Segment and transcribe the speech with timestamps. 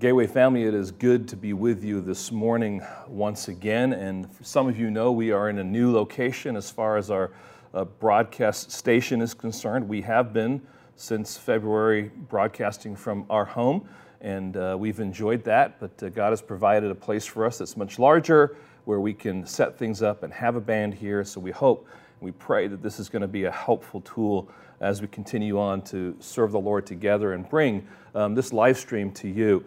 [0.00, 3.92] Gateway family, it is good to be with you this morning once again.
[3.92, 7.32] And some of you know we are in a new location as far as our
[7.74, 9.88] uh, broadcast station is concerned.
[9.88, 10.62] We have been
[10.94, 13.88] since February broadcasting from our home,
[14.20, 15.80] and uh, we've enjoyed that.
[15.80, 19.44] But uh, God has provided a place for us that's much larger where we can
[19.44, 21.24] set things up and have a band here.
[21.24, 21.88] So we hope,
[22.20, 24.48] we pray that this is going to be a helpful tool
[24.80, 27.84] as we continue on to serve the Lord together and bring
[28.14, 29.64] um, this live stream to you.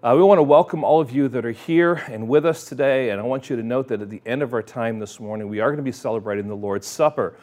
[0.00, 3.10] Uh, we want to welcome all of you that are here and with us today.
[3.10, 5.48] And I want you to note that at the end of our time this morning,
[5.48, 7.34] we are going to be celebrating the Lord's Supper.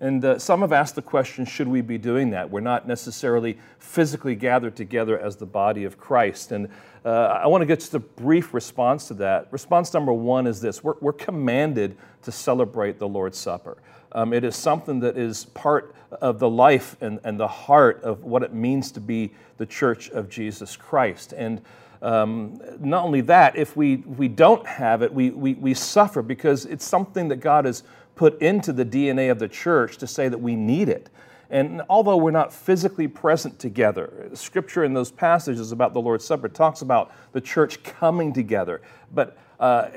[0.00, 2.50] And uh, some have asked the question should we be doing that?
[2.50, 6.50] We're not necessarily physically gathered together as the body of Christ.
[6.50, 6.68] And
[7.04, 9.46] uh, I want to get just a brief response to that.
[9.52, 13.76] Response number one is this we're, we're commanded to celebrate the Lord's Supper.
[14.10, 18.24] Um, it is something that is part of the life and, and the heart of
[18.24, 21.32] what it means to be the church of Jesus Christ.
[21.32, 21.62] And
[22.02, 26.64] um, not only that, if we, we don't have it, we, we, we suffer because
[26.64, 27.82] it's something that God has
[28.14, 31.10] put into the DNA of the church to say that we need it.
[31.50, 36.48] And although we're not physically present together, scripture in those passages about the Lord's Supper
[36.48, 38.80] talks about the church coming together,
[39.12, 39.88] but uh,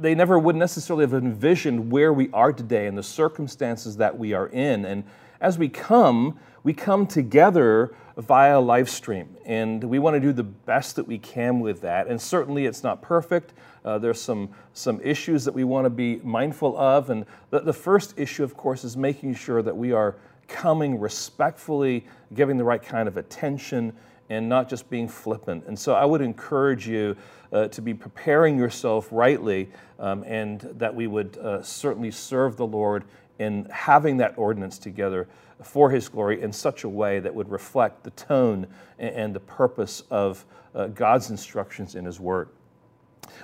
[0.00, 4.34] they never would necessarily have envisioned where we are today and the circumstances that we
[4.34, 4.84] are in.
[4.84, 5.02] And
[5.40, 6.38] as we come,
[6.68, 9.34] we come together via live stream.
[9.46, 12.08] And we want to do the best that we can with that.
[12.08, 13.54] And certainly it's not perfect.
[13.86, 17.08] Uh, there's some, some issues that we want to be mindful of.
[17.08, 22.06] And the, the first issue, of course, is making sure that we are coming respectfully,
[22.34, 23.94] giving the right kind of attention,
[24.28, 25.64] and not just being flippant.
[25.68, 27.16] And so I would encourage you
[27.50, 32.66] uh, to be preparing yourself rightly um, and that we would uh, certainly serve the
[32.66, 33.04] Lord
[33.38, 35.28] in having that ordinance together
[35.62, 38.66] for His glory in such a way that would reflect the tone
[38.98, 40.44] and the purpose of
[40.74, 42.48] uh, God's instructions in His Word.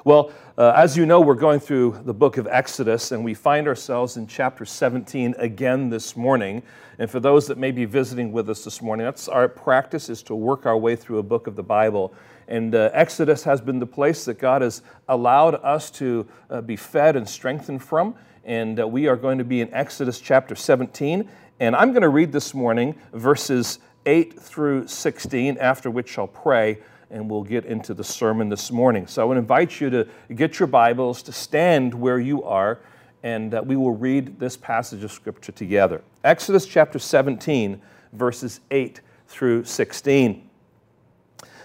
[0.05, 3.67] Well, uh, as you know, we're going through the book of Exodus, and we find
[3.67, 6.63] ourselves in chapter 17 again this morning.
[6.99, 10.23] And for those that may be visiting with us this morning, that's our practice is
[10.25, 12.13] to work our way through a book of the Bible.
[12.49, 16.77] And uh, Exodus has been the place that God has allowed us to uh, be
[16.77, 18.15] fed and strengthened from.
[18.45, 21.29] And uh, we are going to be in Exodus chapter 17.
[21.61, 26.79] And I'm going to read this morning verses 8 through 16, after which I'll pray
[27.11, 29.07] and we'll get into the sermon this morning.
[29.07, 32.81] So I would invite you to get your Bibles, to stand where you are,
[33.23, 36.03] and uh, we will read this passage of Scripture together.
[36.25, 37.81] Exodus chapter 17,
[38.13, 40.51] verses 8 through 16.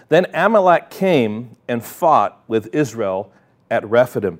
[0.09, 3.31] Then Amalek came and fought with Israel
[3.69, 4.39] at Rephidim.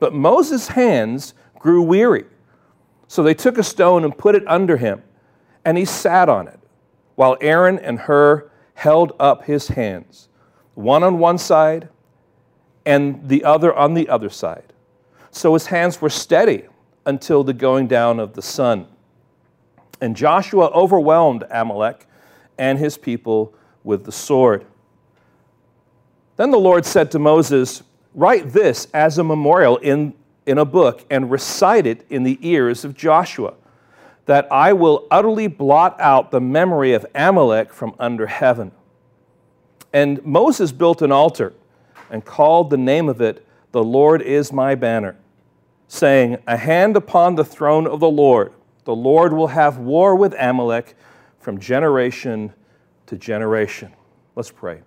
[0.00, 2.24] But Moses' hands grew weary.
[3.06, 5.02] So they took a stone and put it under him,
[5.64, 6.58] and he sat on it,
[7.14, 10.28] while Aaron and Hur held up his hands,
[10.74, 11.88] one on one side
[12.86, 14.72] and the other on the other side.
[15.30, 16.64] So his hands were steady
[17.04, 18.86] until the going down of the sun.
[20.00, 22.06] And Joshua overwhelmed Amalek
[22.58, 24.64] and his people with the sword.
[26.36, 27.82] Then the Lord said to Moses,
[28.14, 30.14] Write this as a memorial in
[30.46, 33.54] in a book and recite it in the ears of Joshua,
[34.26, 38.72] that I will utterly blot out the memory of Amalek from under heaven.
[39.92, 41.52] And Moses built an altar
[42.10, 45.16] and called the name of it, The Lord is my banner,
[45.88, 48.52] saying, A hand upon the throne of the Lord.
[48.84, 50.96] The Lord will have war with Amalek
[51.38, 52.52] from generation
[53.06, 53.92] to generation.
[54.34, 54.82] Let's pray.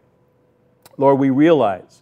[0.98, 2.02] Lord, we realize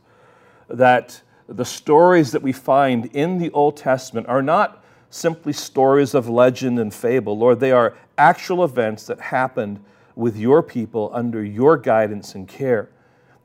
[0.73, 6.29] that the stories that we find in the Old Testament are not simply stories of
[6.29, 7.37] legend and fable.
[7.37, 9.83] Lord, they are actual events that happened
[10.15, 12.89] with your people under your guidance and care.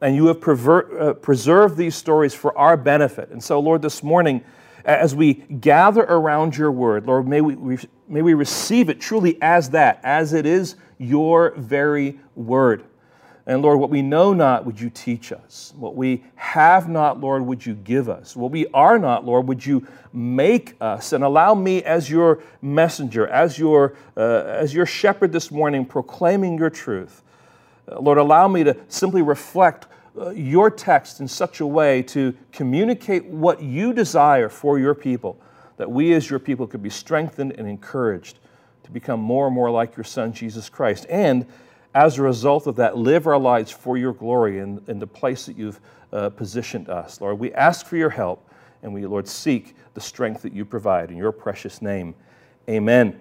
[0.00, 3.31] And you have uh, preserved these stories for our benefit.
[3.31, 4.44] And so, Lord, this morning,
[4.84, 9.70] as we gather around your word, Lord, may we, may we receive it truly as
[9.70, 12.84] that, as it is your very word.
[13.48, 15.72] And Lord, what we know not, would you teach us?
[15.76, 18.34] What we have not, Lord, would you give us?
[18.34, 21.12] What we are not, Lord, would you make us?
[21.12, 26.58] And allow me as your messenger, as your, uh, as your shepherd this morning, proclaiming
[26.58, 27.22] your truth.
[27.90, 29.87] Uh, Lord, allow me to simply reflect
[30.19, 35.40] uh, your text in such a way to communicate what you desire for your people,
[35.76, 38.40] that we as your people could be strengthened and encouraged
[38.82, 41.06] to become more and more like your Son, Jesus Christ.
[41.08, 41.46] And
[41.96, 45.46] as a result of that, live our lives for your glory in, in the place
[45.46, 45.81] that you've
[46.12, 47.22] uh, positioned us.
[47.22, 48.50] Lord, we ask for your help,
[48.82, 51.10] and we, Lord, seek the strength that you provide.
[51.10, 52.14] In your precious name,
[52.69, 53.19] amen.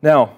[0.00, 0.36] Now,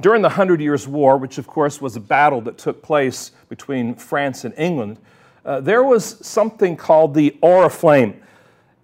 [0.00, 3.94] during the Hundred Years' War, which of course was a battle that took place between
[3.94, 4.98] France and England,
[5.46, 8.20] uh, there was something called the Oriflamme.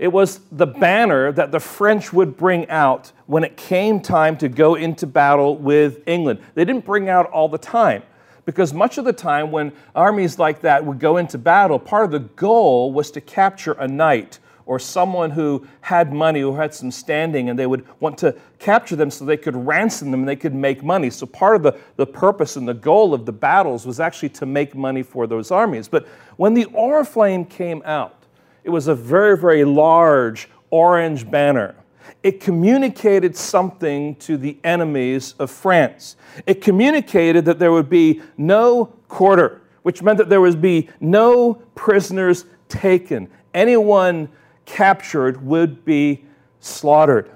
[0.00, 4.48] It was the banner that the French would bring out when it came time to
[4.48, 6.40] go into battle with England.
[6.54, 8.02] They didn't bring out all the time
[8.46, 12.12] because much of the time when armies like that would go into battle, part of
[12.12, 16.90] the goal was to capture a knight or someone who had money, who had some
[16.90, 20.34] standing, and they would want to capture them so they could ransom them and they
[20.34, 21.10] could make money.
[21.10, 24.46] So, part of the, the purpose and the goal of the battles was actually to
[24.46, 25.88] make money for those armies.
[25.88, 28.19] But when the Oriflamme came out,
[28.64, 31.74] it was a very, very large orange banner.
[32.22, 36.16] It communicated something to the enemies of France.
[36.46, 41.54] It communicated that there would be no quarter, which meant that there would be no
[41.74, 43.28] prisoners taken.
[43.54, 44.28] Anyone
[44.66, 46.24] captured would be
[46.60, 47.30] slaughtered.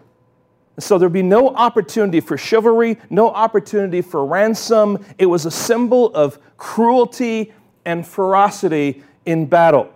[0.79, 5.05] So there'd be no opportunity for chivalry, no opportunity for ransom.
[5.19, 7.53] It was a symbol of cruelty
[7.85, 9.94] and ferocity in battle.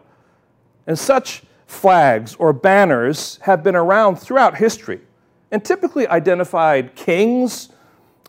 [0.88, 5.00] And such flags or banners have been around throughout history
[5.50, 7.68] and typically identified kings,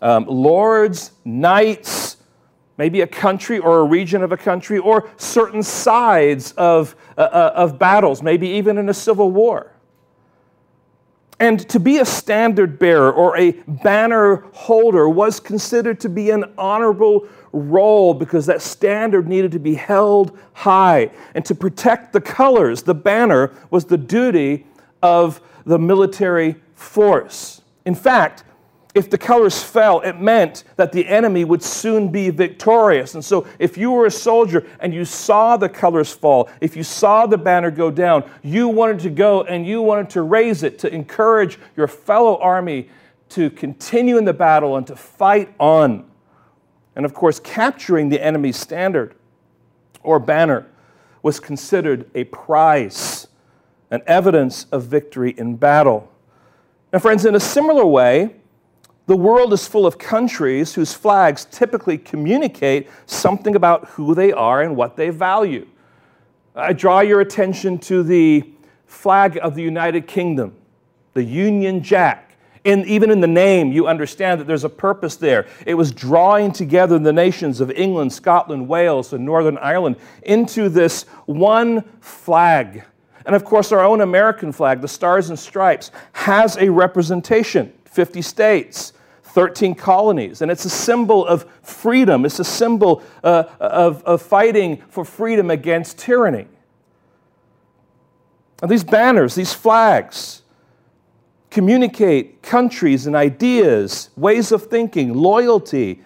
[0.01, 2.17] um, lords, knights,
[2.77, 7.51] maybe a country or a region of a country, or certain sides of, uh, uh
[7.55, 9.73] of battles, maybe even in a civil war.
[11.39, 16.43] And to be a standard bearer or a banner holder was considered to be an
[16.57, 21.11] honorable role because that standard needed to be held high.
[21.35, 24.65] And to protect the colors, the banner, was the duty
[25.01, 27.61] of the military force.
[27.85, 28.43] In fact,
[28.95, 33.13] if the colors fell, it meant that the enemy would soon be victorious.
[33.13, 36.83] And so, if you were a soldier and you saw the colors fall, if you
[36.83, 40.79] saw the banner go down, you wanted to go and you wanted to raise it
[40.79, 42.89] to encourage your fellow army
[43.29, 46.08] to continue in the battle and to fight on.
[46.99, 49.15] And of course, capturing the enemy's standard
[50.03, 50.65] or banner
[51.23, 53.27] was considered a prize,
[53.89, 56.11] an evidence of victory in battle.
[56.91, 58.35] Now, friends, in a similar way,
[59.05, 64.61] the world is full of countries whose flags typically communicate something about who they are
[64.61, 65.65] and what they value.
[66.53, 68.43] I draw your attention to the
[68.87, 70.53] flag of the United Kingdom,
[71.13, 72.28] the Union Jack.
[72.63, 75.47] In, even in the name, you understand that there's a purpose there.
[75.65, 81.03] It was drawing together the nations of England, Scotland, Wales, and Northern Ireland into this
[81.25, 82.83] one flag.
[83.25, 88.21] And of course, our own American flag, the Stars and Stripes, has a representation 50
[88.21, 88.93] states.
[89.29, 90.41] 13 colonies.
[90.41, 92.25] And it's a symbol of freedom.
[92.25, 96.47] It's a symbol uh, of, of fighting for freedom against tyranny.
[98.61, 100.41] And these banners, these flags,
[101.49, 106.03] communicate countries and ideas, ways of thinking, loyalty,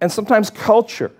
[0.00, 1.10] and sometimes culture.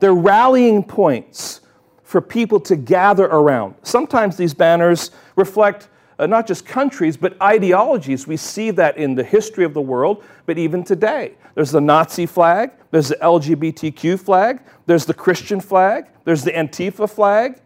[0.00, 1.60] They're rallying points
[2.02, 3.74] for people to gather around.
[3.82, 5.88] Sometimes these banners reflect
[6.18, 8.26] uh, not just countries, but ideologies.
[8.26, 11.34] We see that in the history of the world, but even today.
[11.54, 17.10] There's the Nazi flag, there's the LGBTQ flag, there's the Christian flag, there's the Antifa
[17.10, 17.60] flag,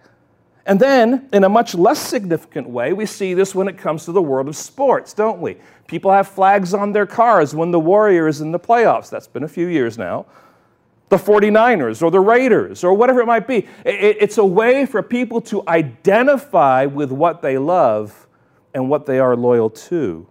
[0.69, 4.13] and then, in a much less significant way, we see this when it comes to
[4.13, 5.57] the world of sports, don't we?
[5.87, 9.09] People have flags on their cars when the Warriors in the playoffs.
[9.09, 10.27] That's been a few years now.
[11.09, 13.67] The 49ers or the Raiders or whatever it might be.
[13.87, 18.27] It's a way for people to identify with what they love
[18.75, 20.27] and what they are loyal to.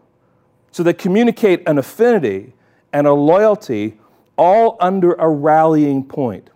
[0.70, 2.53] So they communicate an affinity
[2.94, 3.98] and a loyalty
[4.38, 6.51] all under a rallying point.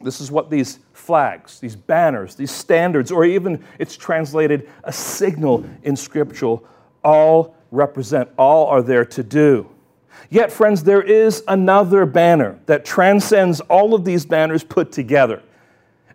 [0.00, 5.64] This is what these flags, these banners, these standards, or even it's translated a signal
[5.82, 6.62] in scriptural,
[7.02, 9.66] all represent, all are there to do.
[10.28, 15.42] Yet, friends, there is another banner that transcends all of these banners put together.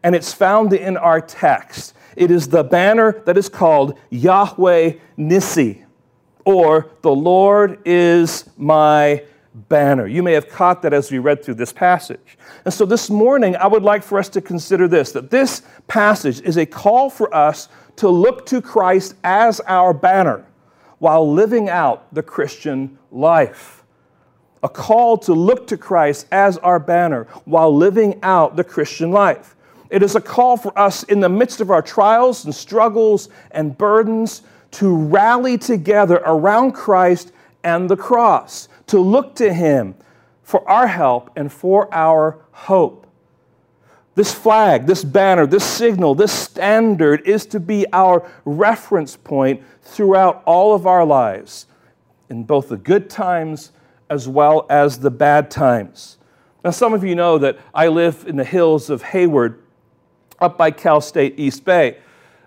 [0.04, 1.96] And it's found in our text.
[2.16, 5.86] It is the banner that is called Yahweh Nissi,
[6.46, 10.08] or the Lord is my banner.
[10.08, 12.38] You may have caught that as we read through this passage.
[12.66, 16.42] And so this morning, I would like for us to consider this that this passage
[16.42, 20.46] is a call for us to look to Christ as our banner
[20.98, 23.84] while living out the Christian life.
[24.64, 29.56] a call to look to Christ as our banner while living out the Christian life.
[29.90, 33.78] It is a call for us in the midst of our trials and struggles and
[33.78, 34.42] burdens
[34.72, 37.32] to rally together around Christ
[37.64, 39.96] and the cross, to look to Him
[40.44, 43.08] for our help and for our hope.
[44.16, 50.44] This flag, this banner, this signal, this standard is to be our reference point throughout
[50.46, 51.66] all of our lives,
[52.30, 53.72] in both the good times
[54.10, 56.18] as well as the bad times.
[56.64, 59.64] Now, some of you know that I live in the hills of Hayward,
[60.40, 61.98] up by Cal State East Bay.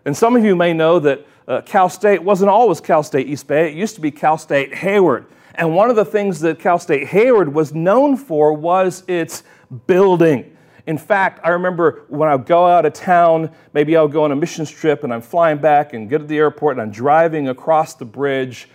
[0.04, 3.46] And some of you may know that uh, Cal State wasn't always Cal State East
[3.48, 5.26] Bay, it used to be Cal State Hayward.
[5.56, 9.42] And one of the things that Cal State Hayward was known for was its
[9.86, 10.56] building.
[10.86, 14.32] In fact, I remember when I would go out of town, maybe I'll go on
[14.32, 17.48] a mission trip and I'm flying back and get to the airport and I'm driving
[17.48, 18.68] across the bridge.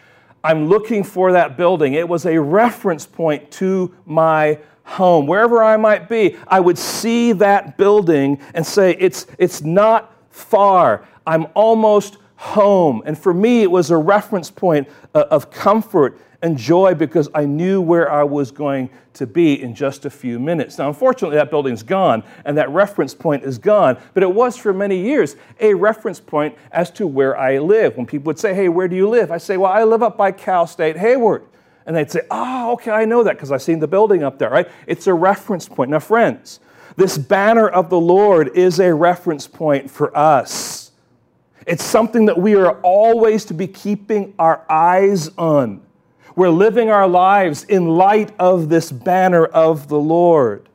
[0.44, 1.94] I'm looking for that building.
[1.94, 5.28] It was a reference point to my home.
[5.28, 11.08] Wherever I might be, I would see that building and say, It's, it's not far.
[11.26, 13.04] I'm almost home.
[13.06, 17.46] And for me, it was a reference point uh, of comfort and joy because I
[17.46, 20.78] knew where I was going to be in just a few minutes.
[20.78, 24.74] Now, unfortunately, that building's gone and that reference point is gone, but it was for
[24.74, 27.96] many years a reference point as to where I live.
[27.96, 29.32] When people would say, Hey, where do you live?
[29.32, 31.46] I say, Well, I live up by Cal State Hayward.
[31.86, 34.50] And they'd say, Oh, okay, I know that because I've seen the building up there,
[34.50, 34.68] right?
[34.88, 35.92] It's a reference point.
[35.92, 36.60] Now, friends,
[36.96, 40.92] this banner of the Lord is a reference point for us.
[41.68, 45.82] It's something that we are always to be keeping our eyes on.
[46.36, 50.70] We're living our lives in light of this banner of the Lord.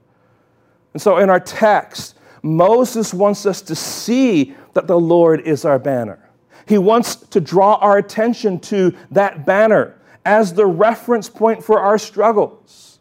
[0.93, 5.79] And so in our text, Moses wants us to see that the Lord is our
[5.79, 6.19] banner.
[6.67, 11.99] He wants to draw our attention to that banner as the reference point for our
[11.99, 12.99] struggles.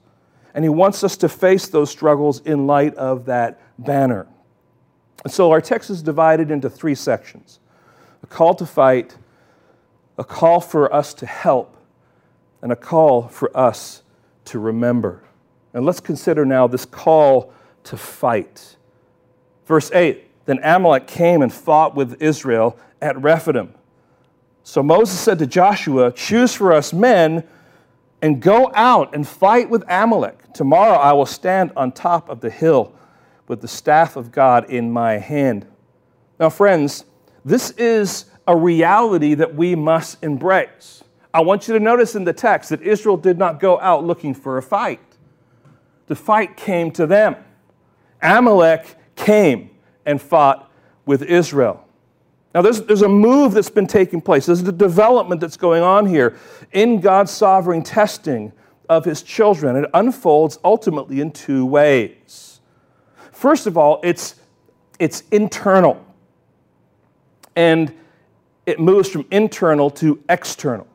[0.54, 4.28] And he wants us to face those struggles in light of that banner.
[5.24, 7.60] And so our text is divided into three sections
[8.24, 9.18] a call to fight,
[10.18, 11.75] a call for us to help,
[12.66, 14.02] and a call for us
[14.44, 15.22] to remember.
[15.76, 17.54] And let's consider now this call
[17.84, 18.76] to fight.
[19.68, 23.76] Verse 8 Then Amalek came and fought with Israel at Rephidim.
[24.64, 27.48] So Moses said to Joshua, Choose for us men
[28.24, 30.52] and go out and fight with Amalek.
[30.56, 32.96] Tomorrow I will stand on top of the hill
[33.48, 35.68] with the staff of God in my hand.
[36.40, 37.06] Now, friends,
[37.46, 41.04] this is a reality that we must embrace.
[41.36, 44.34] I want you to notice in the text that Israel did not go out looking
[44.34, 45.02] for a fight.
[46.08, 47.36] The fight came to them.
[48.22, 49.70] Amalek came
[50.06, 50.72] and fought
[51.06, 51.86] with Israel.
[52.54, 54.46] Now, there's, there's a move that's been taking place.
[54.46, 56.38] There's a development that's going on here
[56.72, 58.54] in God's sovereign testing
[58.88, 59.76] of his children.
[59.76, 62.62] It unfolds ultimately in two ways.
[63.34, 64.36] First of all, it's,
[65.00, 66.02] it's internal,
[67.58, 67.94] and
[68.66, 70.88] it moves from internal to external.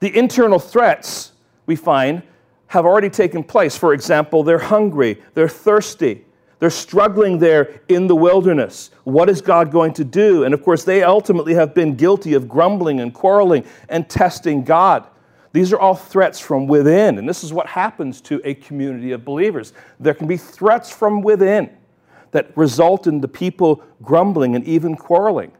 [0.00, 1.32] The internal threats
[1.66, 2.22] we find
[2.68, 3.76] have already taken place.
[3.76, 6.24] For example, they're hungry, they're thirsty,
[6.58, 8.90] they're struggling there in the wilderness.
[9.04, 10.44] What is God going to do?
[10.44, 15.06] And of course, they ultimately have been guilty of grumbling and quarreling and testing God.
[15.52, 19.24] These are all threats from within, and this is what happens to a community of
[19.24, 19.72] believers.
[19.98, 21.70] There can be threats from within
[22.30, 25.50] that result in the people grumbling and even quarreling.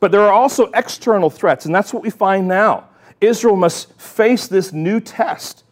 [0.00, 2.88] But there are also external threats, and that's what we find now.
[3.20, 5.64] Israel must face this new test.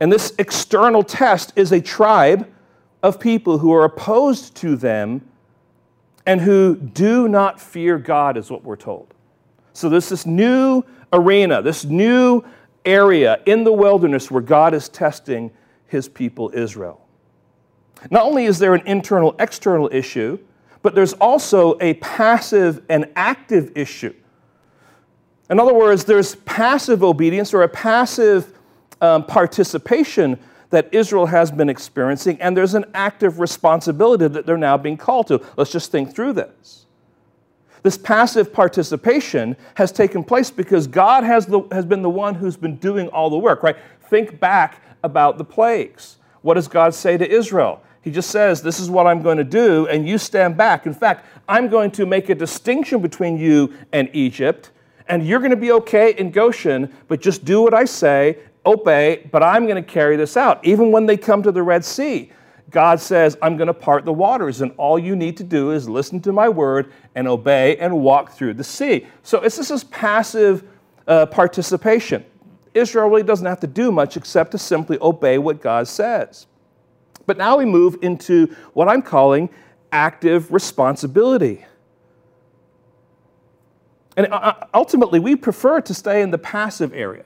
[0.00, 2.50] And this external test is a tribe
[3.02, 5.26] of people who are opposed to them
[6.26, 9.14] and who do not fear God, is what we're told.
[9.72, 10.82] So there's this new
[11.12, 12.42] arena, this new
[12.84, 15.50] area in the wilderness where God is testing
[15.86, 17.00] his people, Israel.
[18.10, 20.38] Not only is there an internal external issue,
[20.82, 24.14] but there's also a passive and active issue.
[25.48, 28.52] In other words, there's passive obedience or a passive
[29.00, 30.38] um, participation
[30.70, 35.28] that Israel has been experiencing, and there's an active responsibility that they're now being called
[35.28, 35.40] to.
[35.56, 36.86] Let's just think through this.
[37.82, 42.56] This passive participation has taken place because God has, the, has been the one who's
[42.56, 43.76] been doing all the work, right?
[44.10, 46.16] Think back about the plagues.
[46.42, 47.80] What does God say to Israel?
[48.02, 50.86] He just says, This is what I'm going to do, and you stand back.
[50.86, 54.72] In fact, I'm going to make a distinction between you and Egypt
[55.08, 59.28] and you're going to be okay in Goshen, but just do what I say, obey,
[59.30, 60.64] but I'm going to carry this out.
[60.64, 62.32] Even when they come to the Red Sea,
[62.70, 65.88] God says, I'm going to part the waters, and all you need to do is
[65.88, 69.06] listen to my word and obey and walk through the sea.
[69.22, 70.64] So it's just this passive
[71.06, 72.24] uh, participation.
[72.74, 76.46] Israel really doesn't have to do much except to simply obey what God says.
[77.24, 79.48] But now we move into what I'm calling
[79.92, 81.64] active responsibility.
[84.16, 87.24] And uh, uh, ultimately, we prefer to stay in the passive area.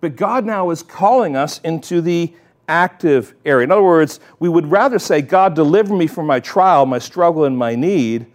[0.00, 2.34] But God now is calling us into the
[2.68, 3.64] active area.
[3.64, 7.44] In other words, we would rather say, God, deliver me from my trial, my struggle,
[7.44, 8.26] and my need.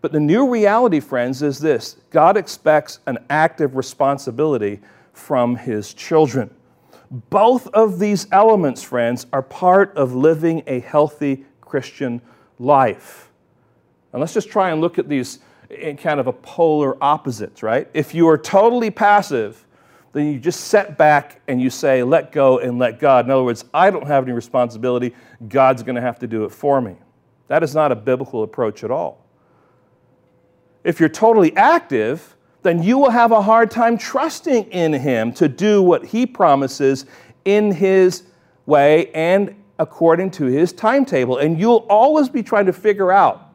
[0.00, 4.80] But the new reality, friends, is this God expects an active responsibility
[5.12, 6.50] from his children.
[7.30, 12.22] Both of these elements, friends, are part of living a healthy Christian
[12.58, 13.30] life.
[14.12, 15.38] And let's just try and look at these
[15.72, 17.88] in kind of a polar opposites, right?
[17.94, 19.66] If you are totally passive,
[20.12, 23.24] then you just set back and you say, let go and let God.
[23.24, 25.14] In other words, I don't have any responsibility.
[25.48, 26.96] God's going to have to do it for me.
[27.48, 29.24] That is not a biblical approach at all.
[30.84, 35.48] If you're totally active, then you will have a hard time trusting in Him to
[35.48, 37.06] do what He promises
[37.44, 38.24] in His
[38.66, 41.38] way and according to His timetable.
[41.38, 43.51] And you'll always be trying to figure out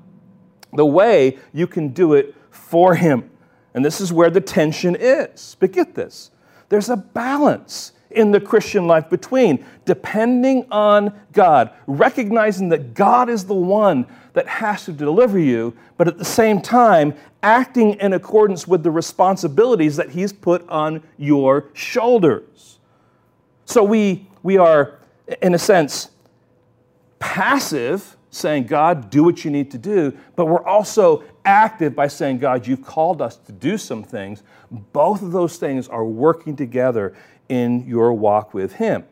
[0.74, 3.30] the way you can do it for Him.
[3.74, 5.56] And this is where the tension is.
[5.60, 6.32] But get this
[6.70, 13.46] there's a balance in the Christian life between depending on God, recognizing that God is
[13.46, 18.68] the one that has to deliver you, but at the same time, acting in accordance
[18.68, 22.80] with the responsibilities that He's put on your shoulders.
[23.66, 25.00] So we, we are,
[25.42, 26.10] in a sense,
[27.20, 32.38] passive saying, God, do what you need to do, but we're also active by saying,
[32.38, 34.44] God, you've called us to do some things.
[34.72, 37.16] Both of those things are working together
[37.50, 39.06] in your walk with Him.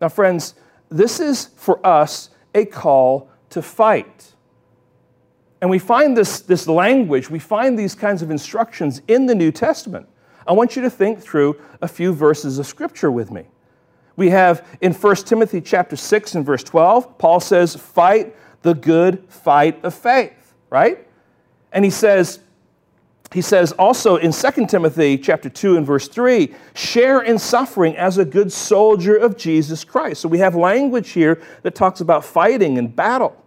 [0.00, 0.54] Now, friends,
[0.88, 4.32] this is for us a call to fight.
[5.60, 9.50] And we find this, this language, we find these kinds of instructions in the New
[9.50, 10.08] Testament.
[10.46, 13.46] I want you to think through a few verses of Scripture with me.
[14.16, 18.34] We have in 1 Timothy chapter 6 and verse 12, Paul says, fight
[18.66, 21.06] the good fight of faith, right?
[21.70, 22.40] And he says,
[23.32, 28.18] he says also in 2 Timothy chapter 2 and verse 3, share in suffering as
[28.18, 30.20] a good soldier of Jesus Christ.
[30.20, 33.40] So we have language here that talks about fighting and battle.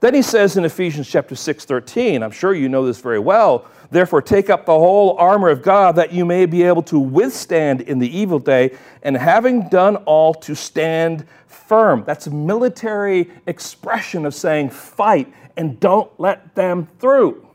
[0.00, 3.66] Then he says in Ephesians chapter 6, 13, I'm sure you know this very well,
[3.90, 7.82] therefore take up the whole armor of God that you may be able to withstand
[7.82, 11.26] in the evil day, and having done all to stand
[11.74, 12.04] firm.
[12.06, 17.48] That's a military expression of saying fight and don't let them through.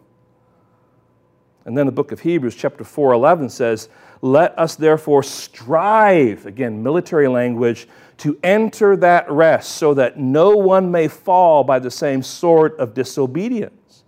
[1.64, 3.88] And then the book of Hebrews, chapter 4, 11 says,
[4.22, 10.92] Let us therefore strive, again, military language, to enter that rest so that no one
[10.92, 14.04] may fall by the same sort of disobedience.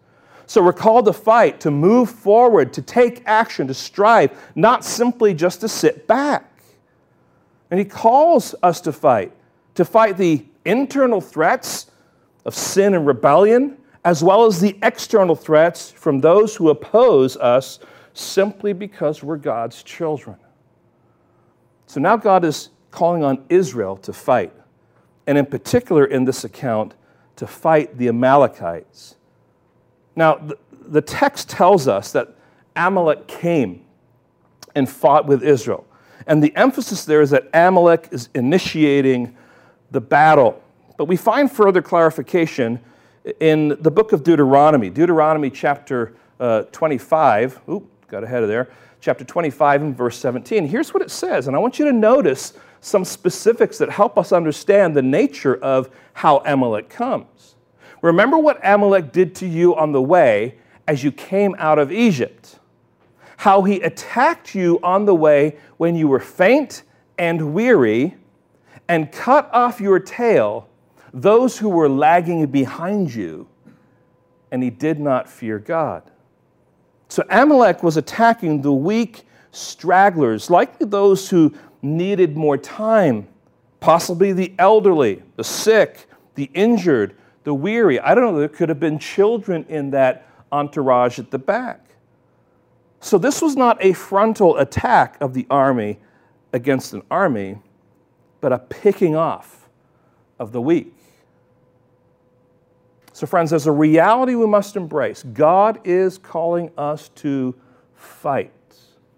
[0.46, 5.34] So we're called to fight, to move forward, to take action, to strive, not simply
[5.34, 6.52] just to sit back.
[7.70, 9.32] And he calls us to fight
[9.76, 11.90] to fight the internal threats
[12.46, 17.80] of sin and rebellion, as well as the external threats from those who oppose us
[18.14, 20.38] simply because we're God's children.
[21.86, 24.54] So now God is calling on Israel to fight,
[25.28, 26.94] and in particular in this account,
[27.38, 29.16] to fight the Amalekites.
[30.16, 32.36] Now, the, text tells us that
[32.76, 33.86] Amalek came
[34.76, 35.86] and fought with Israel.
[36.28, 39.36] And the emphasis there is that Amalek is initiating
[39.92, 40.62] the battle.
[40.98, 42.80] But we find further clarification
[43.40, 47.62] in the book of Deuteronomy, Deuteronomy chapter uh, 25.
[47.70, 48.70] Oop, got ahead of there.
[49.00, 50.68] Chapter 25 and verse 17.
[50.68, 54.32] Here's what it says, and I want you to notice some specifics that help us
[54.32, 57.56] understand the nature of how Amalek comes.
[58.02, 60.56] Remember what Amalek did to you on the way
[60.88, 62.60] as you came out of Egypt.
[63.38, 66.84] How he attacked you on the way when you were faint
[67.18, 68.16] and weary
[68.92, 70.68] and cut off your tail
[71.14, 73.48] those who were lagging behind you,
[74.52, 76.04] and he did not fear God.
[77.08, 83.30] So Amalek was attacking the weak stragglers, likely those who needed more time,
[83.80, 87.98] possibly the elderly, the sick, the injured, the weary.
[87.98, 91.86] I don't know, there could have been children in that entourage at the back.
[93.00, 96.00] So this was not a frontal attack of the army
[96.52, 97.58] against an army
[98.42, 99.70] but a picking off
[100.40, 100.94] of the weak.
[103.14, 105.22] So, friends, there's a reality we must embrace.
[105.22, 107.56] God is calling us to
[107.94, 108.52] fight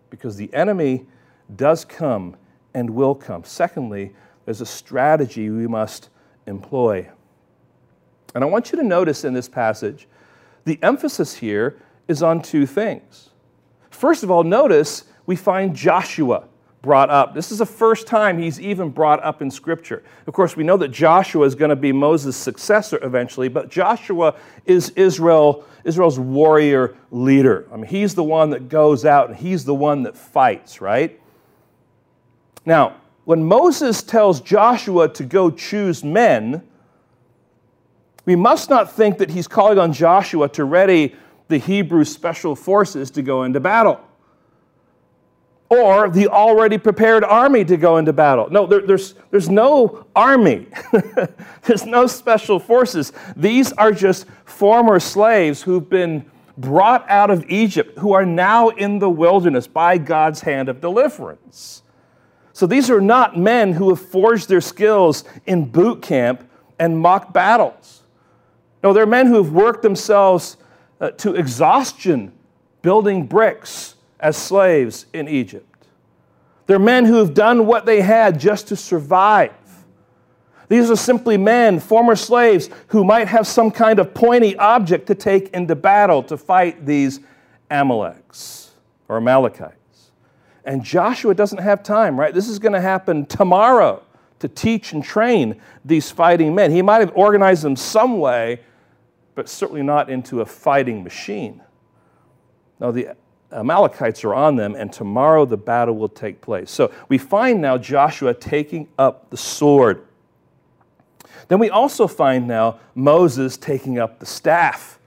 [0.09, 1.05] because the enemy
[1.55, 2.35] does come
[2.73, 3.43] and will come.
[3.43, 4.13] Secondly,
[4.45, 6.09] there's a strategy we must
[6.47, 7.09] employ.
[8.35, 10.07] And I want you to notice in this passage,
[10.65, 13.29] the emphasis here is on two things.
[13.89, 16.47] First of all, notice we find Joshua
[16.83, 17.33] brought up.
[17.33, 20.03] This is the first time he's even brought up in Scripture.
[20.27, 24.35] Of course, we know that Joshua is going to be Moses' successor eventually, but Joshua
[24.65, 27.67] is Israel, Israel's warrior leader.
[27.71, 31.19] I mean, he's the one that goes out and he's the one that fights, right?
[32.65, 36.63] Now, when Moses tells Joshua to go choose men,
[38.25, 41.15] we must not think that he's calling on Joshua to ready
[41.47, 44.01] the Hebrew special forces to go into battle
[45.81, 48.49] or the already prepared army to go into battle.
[48.49, 50.67] No, there, there's, there's no army,
[51.63, 53.13] there's no special forces.
[53.35, 58.99] These are just former slaves who've been brought out of Egypt, who are now in
[58.99, 61.81] the wilderness by God's hand of deliverance.
[62.53, 67.33] So these are not men who have forged their skills in boot camp and mock
[67.33, 68.03] battles.
[68.83, 70.57] No, they're men who have worked themselves
[71.01, 72.31] uh, to exhaustion
[72.81, 75.87] building bricks as slaves in Egypt.
[76.65, 79.51] They're men who have done what they had just to survive.
[80.69, 85.15] These are simply men, former slaves, who might have some kind of pointy object to
[85.15, 87.19] take into battle to fight these
[87.69, 88.69] Amaleks
[89.09, 90.11] or Amalekites.
[90.63, 92.33] And Joshua doesn't have time, right?
[92.33, 94.03] This is going to happen tomorrow
[94.39, 96.71] to teach and train these fighting men.
[96.71, 98.61] He might have organized them some way,
[99.35, 101.61] but certainly not into a fighting machine.
[102.79, 103.09] Now, the
[103.53, 106.71] Amalekites are on them, and tomorrow the battle will take place.
[106.71, 110.05] So we find now Joshua taking up the sword.
[111.47, 114.99] Then we also find now Moses taking up the staff.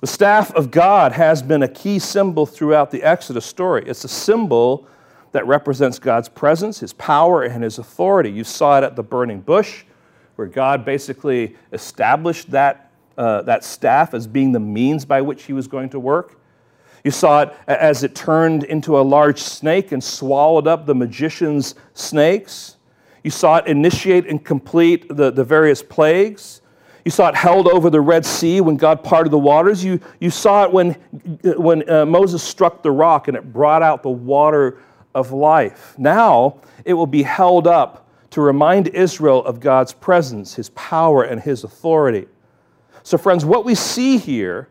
[0.00, 3.84] The staff of God has been a key symbol throughout the Exodus story.
[3.86, 4.88] It's a symbol
[5.30, 8.30] that represents God's presence, his power, and his authority.
[8.30, 9.84] You saw it at the burning bush,
[10.36, 15.52] where God basically established that, uh, that staff as being the means by which he
[15.52, 16.38] was going to work.
[17.04, 21.74] You saw it as it turned into a large snake and swallowed up the magician's
[21.94, 22.76] snakes.
[23.24, 26.60] You saw it initiate and complete the, the various plagues.
[27.04, 29.84] You saw it held over the Red Sea when God parted the waters.
[29.84, 30.92] You, you saw it when,
[31.56, 34.78] when uh, Moses struck the rock and it brought out the water
[35.14, 35.96] of life.
[35.98, 41.40] Now it will be held up to remind Israel of God's presence, his power, and
[41.40, 42.26] his authority.
[43.02, 44.68] So, friends, what we see here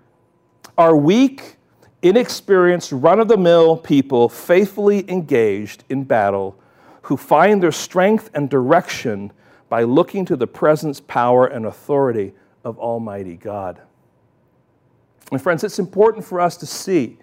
[0.78, 1.58] are weak,
[2.02, 6.58] inexperienced, run of the mill people faithfully engaged in battle
[7.04, 9.32] who find their strength and direction
[9.70, 12.34] by looking to the presence, power, and authority
[12.64, 13.82] of Almighty God.
[15.32, 17.18] And, friends, it's important for us to see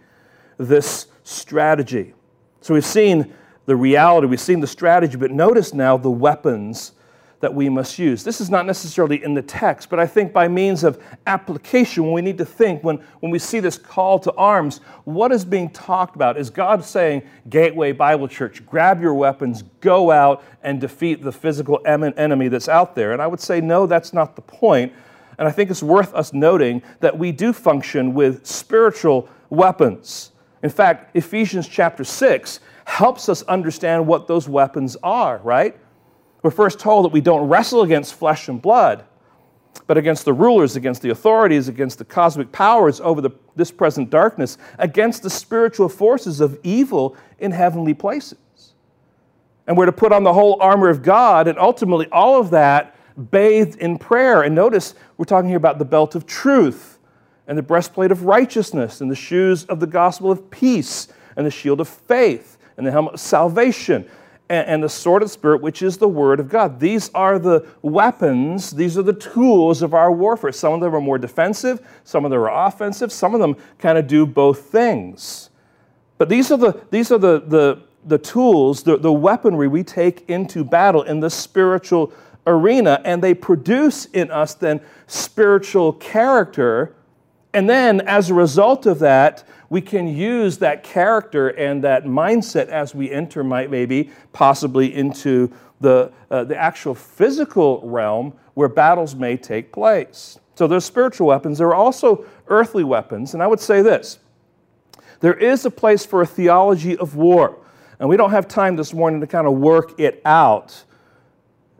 [0.57, 2.15] this strategy.
[2.61, 3.35] So, we've seen
[3.67, 6.93] the reality, we've seen the strategy, but notice now the weapons
[7.41, 8.25] that we must use.
[8.25, 12.13] This is not necessarily in the text, but I think by means of application, when
[12.13, 15.71] we need to think, when, when we see this call to arms, what is being
[15.71, 16.37] talked about?
[16.37, 21.81] Is God saying, Gateway Bible Church, grab your weapons, go out and defeat the physical
[21.85, 23.13] enemy that's out there?
[23.13, 24.93] And I would say, no, that's not the point.
[25.39, 30.33] And I think it's worth us noting that we do function with spiritual weapons.
[30.65, 35.79] In fact, Ephesians chapter 6 helps us understand what those weapons are, right?
[36.43, 39.05] We're first told that we don't wrestle against flesh and blood,
[39.87, 44.11] but against the rulers, against the authorities, against the cosmic powers over the, this present
[44.11, 48.39] darkness, against the spiritual forces of evil in heavenly places.
[49.67, 52.97] And we're to put on the whole armor of God, and ultimately all of that
[53.31, 54.43] bathed in prayer.
[54.43, 56.99] And notice we're talking here about the belt of truth,
[57.47, 61.51] and the breastplate of righteousness, and the shoes of the gospel of peace, and the
[61.51, 64.09] shield of faith, and the helmet of salvation
[64.51, 66.81] and the sword of Spirit, which is the Word of God.
[66.81, 70.53] These are the weapons, these are the tools of our warfare.
[70.53, 73.99] Some of them are more defensive, some of them are offensive, some of them kind
[73.99, 75.51] of do both things.
[76.17, 80.29] But these are the, these are the, the, the tools, the, the weaponry we take
[80.29, 82.13] into battle in the spiritual
[82.47, 86.95] arena, and they produce in us then spiritual character.
[87.53, 92.69] And then, as a result of that, we can use that character and that mindset
[92.69, 99.15] as we enter, might maybe possibly into the, uh, the actual physical realm where battles
[99.15, 100.39] may take place.
[100.55, 101.59] So there's spiritual weapons.
[101.59, 103.35] There are also earthly weapons.
[103.35, 104.19] And I would say this
[105.21, 107.59] there is a place for a theology of war.
[108.01, 110.85] And we don't have time this morning to kind of work it out.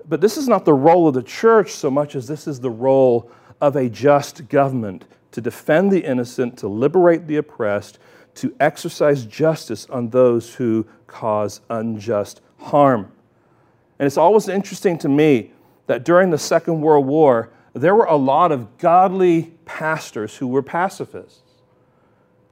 [0.09, 2.71] But this is not the role of the church so much as this is the
[2.71, 7.99] role of a just government to defend the innocent, to liberate the oppressed,
[8.37, 13.13] to exercise justice on those who cause unjust harm.
[13.99, 15.53] And it's always interesting to me
[15.87, 20.63] that during the Second World War, there were a lot of godly pastors who were
[20.63, 21.43] pacifists.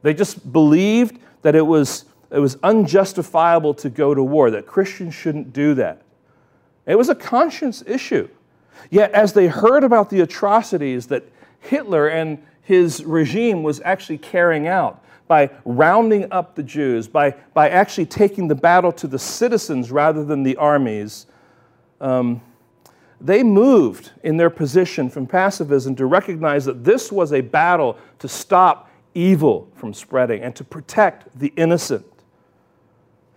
[0.03, 5.15] They just believed that it was it was unjustifiable to go to war, that Christians
[5.15, 6.03] shouldn't do that.
[6.85, 8.29] It was a conscience issue.
[8.91, 11.25] Yet, as they heard about the atrocities that
[11.61, 17.70] Hitler and his regime was actually carrying out by rounding up the Jews, by, by
[17.70, 21.26] actually taking the battle to the citizens rather than the armies,
[22.00, 22.42] um,
[23.20, 28.26] they moved in their position from pacifism to recognize that this was a battle to
[28.26, 32.05] stop evil from spreading and to protect the innocent.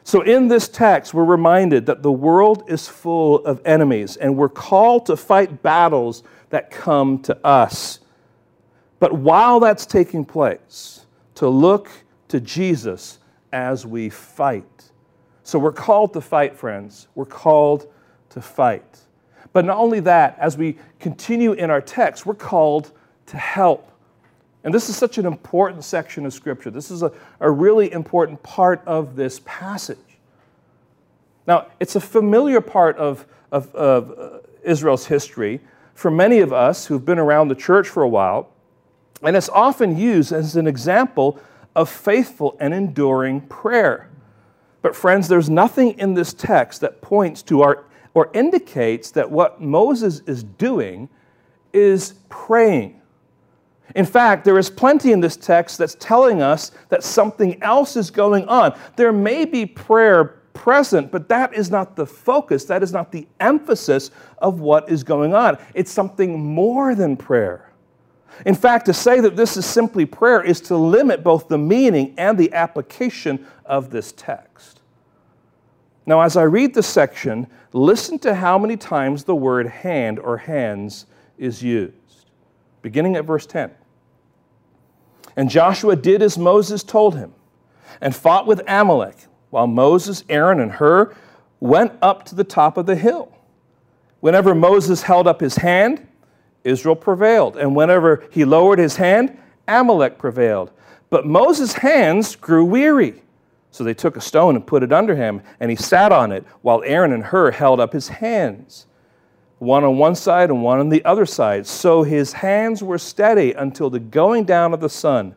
[0.04, 4.50] So, in this text, we're reminded that the world is full of enemies, and we're
[4.50, 8.00] called to fight battles that come to us.
[9.00, 11.90] But while that's taking place, to look
[12.28, 13.20] to Jesus
[13.54, 14.92] as we fight.
[15.44, 17.08] So, we're called to fight, friends.
[17.16, 17.92] We're called
[18.32, 19.00] to fight.
[19.54, 22.92] But not only that, as we continue in our text, we're called
[23.28, 23.92] to help.
[24.64, 26.70] And this is such an important section of Scripture.
[26.70, 29.98] This is a, a really important part of this passage.
[31.48, 35.62] Now, it's a familiar part of, of, of uh, Israel's history
[35.96, 38.50] for many of us who've been around the church for a while,
[39.22, 41.40] and it's often used as an example
[41.76, 44.10] of faithful and enduring prayer.
[44.82, 49.62] But, friends, there's nothing in this text that points to our, or indicates that what
[49.62, 51.10] Moses is doing
[51.74, 53.02] is praying.
[53.96, 58.12] In fact, there is plenty in this text that's telling us that something else is
[58.12, 58.78] going on.
[58.96, 63.28] There may be prayer present, but that is not the focus, that is not the
[63.40, 65.58] emphasis of what is going on.
[65.74, 67.69] It's something more than prayer.
[68.46, 72.14] In fact, to say that this is simply prayer is to limit both the meaning
[72.18, 74.82] and the application of this text.
[76.06, 80.38] Now, as I read this section, listen to how many times the word hand or
[80.38, 81.06] hands
[81.38, 81.94] is used.
[82.82, 83.72] Beginning at verse 10.
[85.36, 87.34] And Joshua did as Moses told him
[88.02, 91.16] and fought with Amalek, while Moses, Aaron, and Hur
[91.60, 93.32] went up to the top of the hill.
[94.20, 96.08] Whenever Moses held up his hand,
[96.64, 97.58] Israel prevailed.
[97.58, 100.72] And whenever he lowered his hand, Amalek prevailed.
[101.10, 103.22] But Moses' hands grew weary.
[103.72, 106.44] So they took a stone and put it under him, and he sat on it,
[106.62, 108.88] while Aaron and Hur held up his hands,
[109.60, 111.68] one on one side and one on the other side.
[111.68, 115.36] So his hands were steady until the going down of the sun.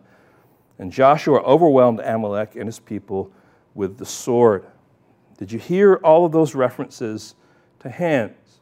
[0.79, 3.31] And Joshua overwhelmed Amalek and his people
[3.75, 4.67] with the sword.
[5.39, 7.35] Did you hear all of those references
[7.81, 8.61] to hands?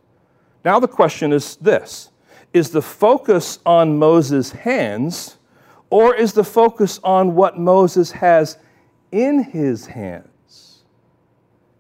[0.65, 2.10] Now the question is this
[2.53, 5.39] Is the focus on Moses' hands,
[5.89, 8.59] or is the focus on what Moses has
[9.13, 10.85] in his hands.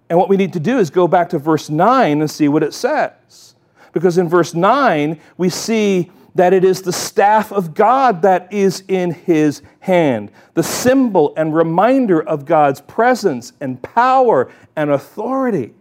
[0.09, 2.62] And what we need to do is go back to verse 9 and see what
[2.62, 3.54] it says.
[3.92, 8.85] Because in verse 9, we see that it is the staff of God that is
[8.88, 15.74] in his hand, the symbol and reminder of God's presence and power and authority.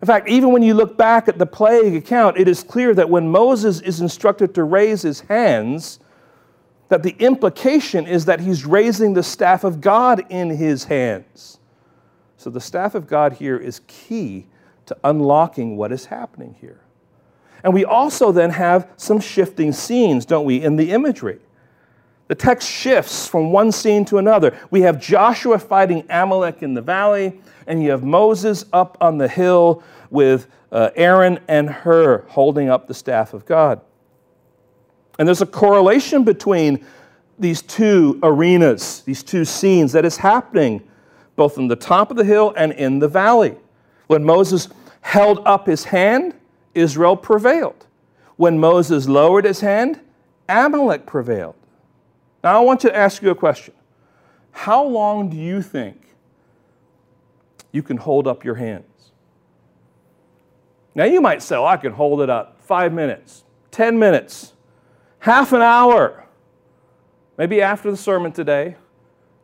[0.00, 3.10] In fact, even when you look back at the plague account, it is clear that
[3.10, 6.00] when Moses is instructed to raise his hands,
[6.88, 11.58] that the implication is that he's raising the staff of God in his hands.
[12.38, 14.46] So the staff of God here is key
[14.86, 16.80] to unlocking what is happening here.
[17.62, 21.40] And we also then have some shifting scenes, don't we, in the imagery.
[22.30, 24.56] The text shifts from one scene to another.
[24.70, 29.26] We have Joshua fighting Amalek in the valley, and you have Moses up on the
[29.26, 33.80] hill with uh, Aaron and Hur holding up the staff of God.
[35.18, 36.86] And there's a correlation between
[37.36, 40.88] these two arenas, these two scenes that is happening
[41.34, 43.56] both on the top of the hill and in the valley.
[44.06, 44.68] When Moses
[45.00, 46.34] held up his hand,
[46.76, 47.88] Israel prevailed.
[48.36, 49.98] When Moses lowered his hand,
[50.48, 51.56] Amalek prevailed.
[52.42, 53.74] Now, I want to ask you a question.
[54.52, 56.02] How long do you think
[57.72, 58.84] you can hold up your hands?
[60.94, 64.54] Now, you might say, well, I can hold it up five minutes, 10 minutes
[65.20, 66.26] half an hour.
[67.38, 68.76] Maybe after the sermon today,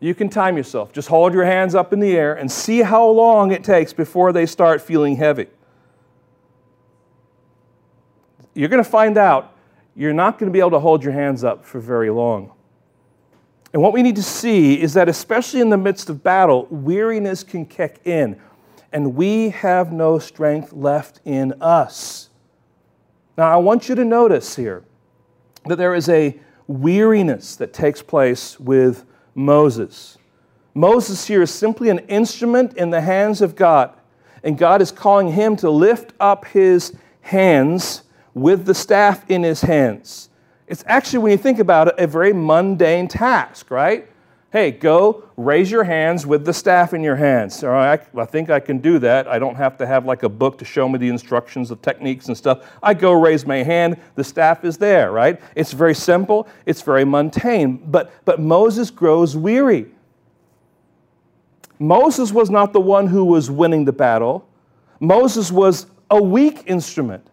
[0.01, 0.93] you can time yourself.
[0.93, 4.33] Just hold your hands up in the air and see how long it takes before
[4.33, 5.47] they start feeling heavy.
[8.53, 9.55] You're going to find out
[9.95, 12.53] you're not going to be able to hold your hands up for very long.
[13.77, 17.43] And what we need to see is that, especially in the midst of battle, weariness
[17.43, 18.41] can kick in,
[18.91, 22.31] and we have no strength left in us.
[23.37, 24.83] Now, I want you to notice here
[25.67, 30.17] that there is a weariness that takes place with Moses.
[30.73, 33.93] Moses here is simply an instrument in the hands of God,
[34.43, 39.61] and God is calling him to lift up his hands with the staff in his
[39.61, 40.31] hands.
[40.67, 44.09] It's actually, when you think about it, a very mundane task, right?
[44.57, 47.63] hey, go raise your hands with the staff in your hands.
[47.63, 49.29] All right, I, think I can do that.
[49.29, 52.29] I don't have to have like a book to show me the instructions of techniques
[52.29, 52.67] and stuff.
[52.83, 55.39] I go raise my hand, the staff is there, right?
[55.55, 57.77] It's very simple, it's very mundane.
[57.91, 59.89] But, but Moses grows weary.
[61.79, 64.49] Moses was not the one who was winning the battle,
[65.01, 67.27] Moses was a weak instrument.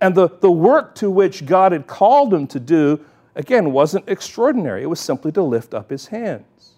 [0.00, 4.82] And the, the work to which God had called him to do, again, wasn't extraordinary.
[4.82, 6.74] It was simply to lift up his hands.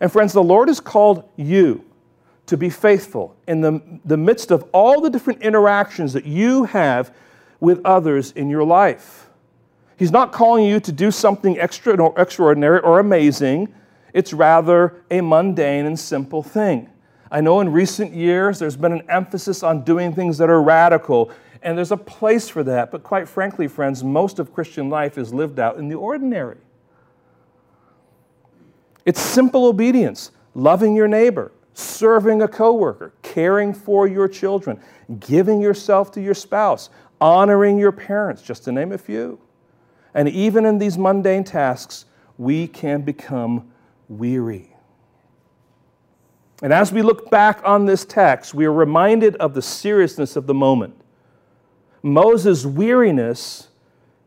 [0.00, 1.84] And friends, the Lord has called you
[2.46, 7.14] to be faithful in the, the midst of all the different interactions that you have
[7.60, 9.30] with others in your life.
[9.96, 13.72] He's not calling you to do something extra, extraordinary or amazing.
[14.12, 16.90] It's rather a mundane and simple thing.
[17.30, 21.30] I know in recent years there's been an emphasis on doing things that are radical,
[21.64, 22.90] and there's a place for that.
[22.90, 26.58] But quite frankly, friends, most of Christian life is lived out in the ordinary.
[29.04, 34.80] It's simple obedience, loving your neighbor, serving a coworker, caring for your children,
[35.20, 39.40] giving yourself to your spouse, honoring your parents, just to name a few.
[40.14, 42.04] And even in these mundane tasks,
[42.38, 43.72] we can become
[44.08, 44.70] weary.
[46.62, 50.46] And as we look back on this text, we are reminded of the seriousness of
[50.46, 50.94] the moment.
[52.04, 53.68] Moses' weariness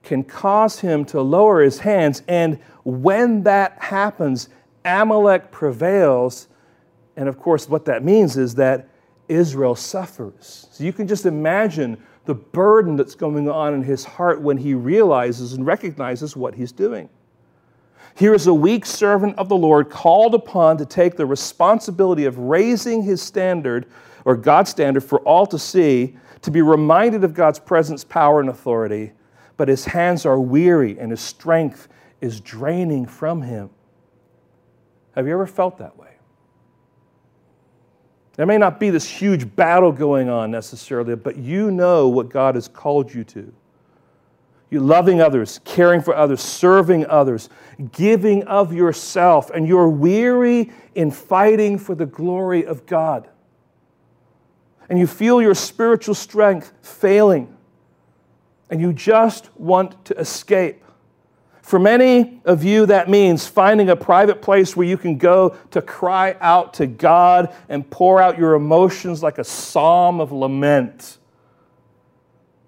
[0.01, 4.49] can cause him to lower his hands, and when that happens,
[4.83, 6.47] Amalek prevails.
[7.15, 8.89] And of course, what that means is that
[9.27, 10.67] Israel suffers.
[10.71, 14.73] So you can just imagine the burden that's going on in his heart when he
[14.73, 17.09] realizes and recognizes what he's doing.
[18.15, 22.39] Here is a weak servant of the Lord called upon to take the responsibility of
[22.39, 23.85] raising his standard
[24.25, 28.49] or God's standard for all to see, to be reminded of God's presence, power, and
[28.49, 29.13] authority.
[29.57, 31.87] But his hands are weary and his strength
[32.21, 33.69] is draining from him.
[35.15, 36.07] Have you ever felt that way?
[38.35, 42.53] There may not be this huge battle going on necessarily, but you know what God
[42.53, 43.51] has called you to.
[44.69, 47.49] You're loving others, caring for others, serving others,
[47.93, 53.27] giving of yourself, and you're weary in fighting for the glory of God.
[54.89, 57.55] And you feel your spiritual strength failing,
[58.69, 60.83] and you just want to escape.
[61.61, 65.81] For many of you, that means finding a private place where you can go to
[65.81, 71.17] cry out to God and pour out your emotions like a psalm of lament.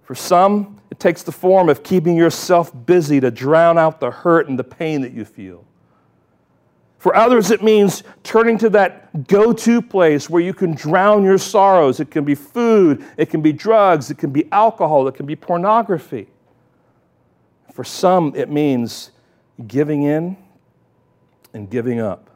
[0.03, 4.49] For some, it takes the form of keeping yourself busy to drown out the hurt
[4.49, 5.63] and the pain that you feel.
[6.99, 11.37] For others, it means turning to that go to place where you can drown your
[11.37, 12.01] sorrows.
[12.01, 15.37] It can be food, it can be drugs, it can be alcohol, it can be
[15.37, 16.27] pornography.
[17.73, 19.11] For some, it means
[19.65, 20.35] giving in
[21.53, 22.29] and giving up.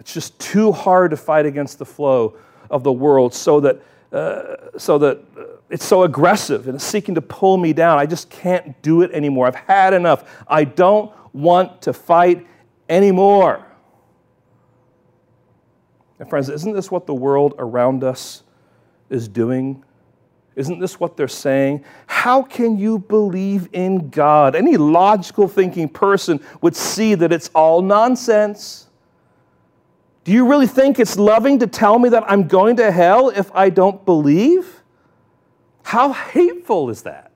[0.00, 2.36] It's just too hard to fight against the flow
[2.70, 3.80] of the world so that,
[4.12, 8.00] uh, so that uh, it's so aggressive and it's seeking to pull me down.
[8.00, 9.46] I just can't do it anymore.
[9.46, 10.44] I've had enough.
[10.48, 12.44] I don't want to fight
[12.88, 13.65] anymore.
[16.18, 18.42] And, friends, isn't this what the world around us
[19.10, 19.84] is doing
[20.56, 21.84] isn't this what they're saying?
[22.06, 24.56] How can you believe in God?
[24.56, 28.86] Any logical thinking person would see that it's all nonsense.
[30.24, 33.54] Do you really think it's loving to tell me that I'm going to hell if
[33.54, 34.82] I don't believe?
[35.82, 37.30] How hateful is that?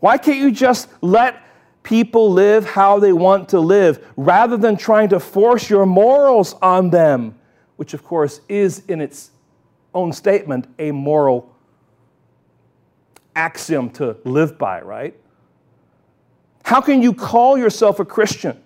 [0.00, 1.42] Why can't you just let
[1.88, 6.90] people live how they want to live rather than trying to force your morals on
[6.90, 7.34] them,
[7.76, 9.30] which, of course, is in its
[9.94, 11.56] own statement a moral
[13.34, 15.18] axiom to live by, right?
[16.62, 18.62] How can you call yourself a Christian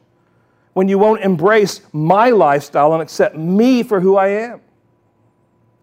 [0.72, 4.60] when you won't embrace my lifestyle and accept me for who I am?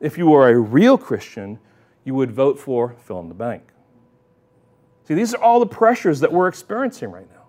[0.02, 1.58] If you were a real Christian,
[2.04, 3.69] you would vote for fill in the bank.
[5.10, 7.46] See, these are all the pressures that we're experiencing right now.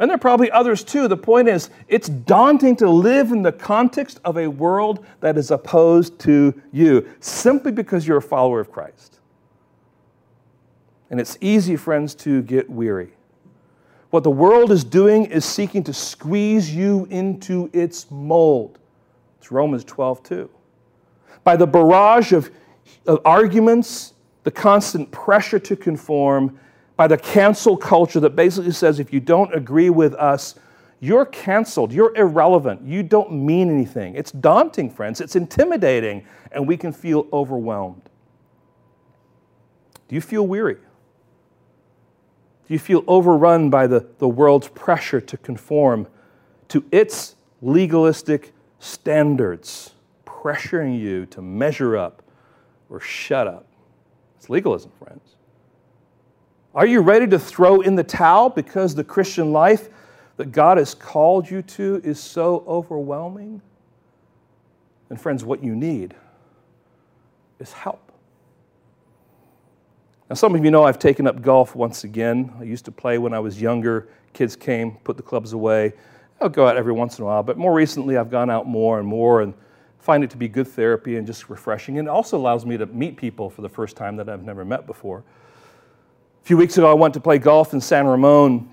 [0.00, 1.06] And there are probably others too.
[1.06, 5.52] The point is, it's daunting to live in the context of a world that is
[5.52, 9.20] opposed to you simply because you're a follower of Christ.
[11.10, 13.12] And it's easy, friends, to get weary.
[14.10, 18.80] What the world is doing is seeking to squeeze you into its mold.
[19.38, 20.50] It's Romans 12, 2.
[21.44, 22.50] By the barrage of,
[23.06, 24.14] of arguments,
[24.44, 26.58] the constant pressure to conform,
[26.96, 30.54] by the cancel culture that basically says if you don't agree with us,
[31.00, 34.14] you're canceled, you're irrelevant, you don't mean anything.
[34.14, 38.08] It's daunting, friends, it's intimidating, and we can feel overwhelmed.
[40.08, 40.74] Do you feel weary?
[40.74, 46.06] Do you feel overrun by the, the world's pressure to conform
[46.68, 49.94] to its legalistic standards,
[50.26, 52.22] pressuring you to measure up
[52.90, 53.66] or shut up.
[54.42, 55.36] It's legalism, friends.
[56.74, 59.88] Are you ready to throw in the towel because the Christian life
[60.36, 63.62] that God has called you to is so overwhelming?
[65.10, 66.16] And, friends, what you need
[67.60, 68.10] is help.
[70.28, 72.52] Now, some of you know I've taken up golf once again.
[72.58, 74.08] I used to play when I was younger.
[74.32, 75.92] Kids came, put the clubs away.
[76.40, 78.98] I'll go out every once in a while, but more recently I've gone out more
[78.98, 79.54] and more and
[80.02, 81.98] find it to be good therapy and just refreshing.
[81.98, 84.64] And it also allows me to meet people for the first time that I've never
[84.64, 85.18] met before.
[85.18, 88.68] A few weeks ago, I went to play golf in San Ramon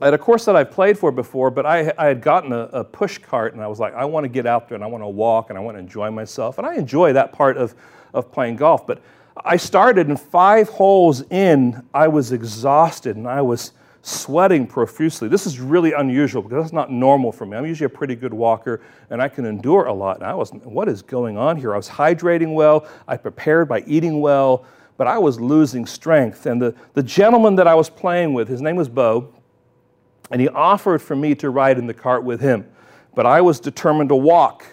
[0.00, 2.84] at a course that I've played for before, but I, I had gotten a, a,
[2.84, 5.02] push cart and I was like, I want to get out there and I want
[5.02, 6.56] to walk and I want to enjoy myself.
[6.56, 7.74] And I enjoy that part of,
[8.14, 8.86] of playing golf.
[8.86, 9.02] But
[9.44, 13.72] I started and five holes in, I was exhausted and I was
[14.06, 15.26] sweating profusely.
[15.26, 17.56] This is really unusual because that's not normal for me.
[17.56, 18.80] I'm usually a pretty good walker
[19.10, 20.18] and I can endure a lot.
[20.18, 21.74] And I was, what is going on here?
[21.74, 24.64] I was hydrating well, I prepared by eating well,
[24.96, 26.46] but I was losing strength.
[26.46, 29.34] And the, the gentleman that I was playing with, his name was Bo,
[30.30, 32.64] and he offered for me to ride in the cart with him.
[33.16, 34.64] But I was determined to walk.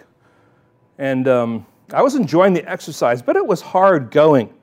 [0.96, 4.54] And um, I was enjoying the exercise, but it was hard going.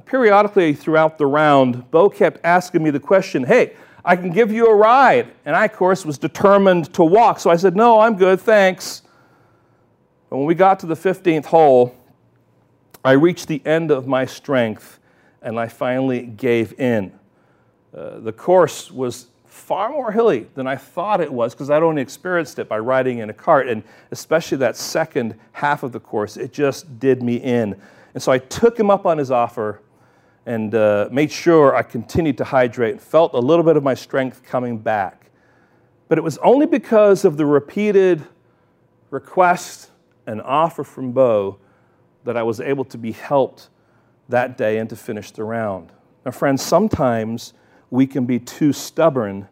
[0.00, 4.66] Periodically throughout the round, Bo kept asking me the question, Hey, I can give you
[4.66, 5.32] a ride.
[5.44, 7.38] And I, of course, was determined to walk.
[7.38, 9.02] So I said, No, I'm good, thanks.
[10.28, 11.96] But when we got to the 15th hole,
[13.04, 14.98] I reached the end of my strength
[15.42, 17.12] and I finally gave in.
[17.96, 22.02] Uh, the course was far more hilly than I thought it was because I'd only
[22.02, 23.68] experienced it by riding in a cart.
[23.68, 27.80] And especially that second half of the course, it just did me in.
[28.14, 29.80] And so I took him up on his offer
[30.46, 33.94] and uh, made sure I continued to hydrate and felt a little bit of my
[33.94, 35.30] strength coming back.
[36.08, 38.22] But it was only because of the repeated
[39.10, 39.90] request
[40.26, 41.58] and offer from Bo
[42.24, 43.68] that I was able to be helped
[44.28, 45.92] that day and to finish the round.
[46.24, 47.52] Now, friends, sometimes
[47.90, 49.48] we can be too stubborn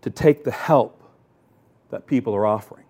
[0.00, 1.02] to take the help
[1.90, 2.84] that people are offering.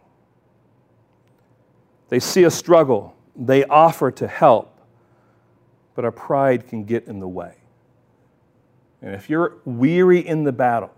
[2.08, 4.77] They see a struggle, they offer to help,
[5.98, 7.56] but our pride can get in the way.
[9.02, 10.94] And if you're weary in the battle,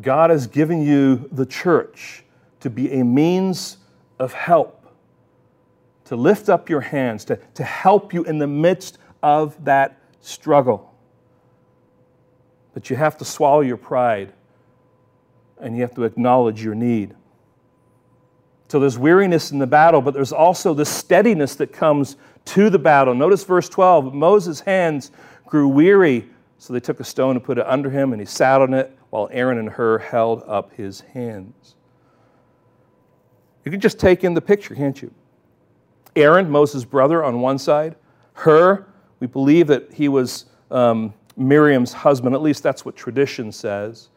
[0.00, 2.24] God has given you the church
[2.58, 3.76] to be a means
[4.18, 4.92] of help,
[6.06, 10.92] to lift up your hands, to, to help you in the midst of that struggle.
[12.72, 14.32] But you have to swallow your pride
[15.60, 17.14] and you have to acknowledge your need.
[18.66, 22.16] So there's weariness in the battle, but there's also the steadiness that comes
[22.46, 23.14] to the battle.
[23.14, 25.10] Notice verse 12 Moses' hands
[25.46, 26.28] grew weary,
[26.58, 28.96] so they took a stone and put it under him, and he sat on it
[29.10, 31.76] while Aaron and Hur held up his hands.
[33.64, 35.12] You can just take in the picture, can't you?
[36.16, 37.96] Aaron, Moses' brother, on one side.
[38.34, 38.86] Hur,
[39.20, 44.10] we believe that he was um, Miriam's husband, at least that's what tradition says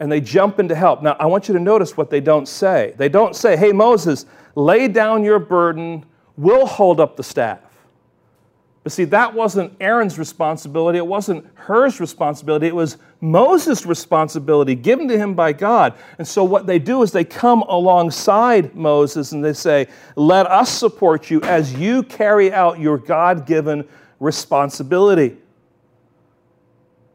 [0.00, 1.02] and they jump into help.
[1.02, 2.94] Now, I want you to notice what they don't say.
[2.96, 6.04] They don't say, Hey, Moses, lay down your burden,
[6.36, 7.60] we'll hold up the staff.
[8.84, 10.98] But see, that wasn't Aaron's responsibility.
[10.98, 12.66] It wasn't Hur's responsibility.
[12.66, 15.94] It was Moses' responsibility given to him by God.
[16.18, 20.70] And so, what they do is they come alongside Moses and they say, Let us
[20.70, 23.88] support you as you carry out your God given
[24.20, 25.38] responsibility.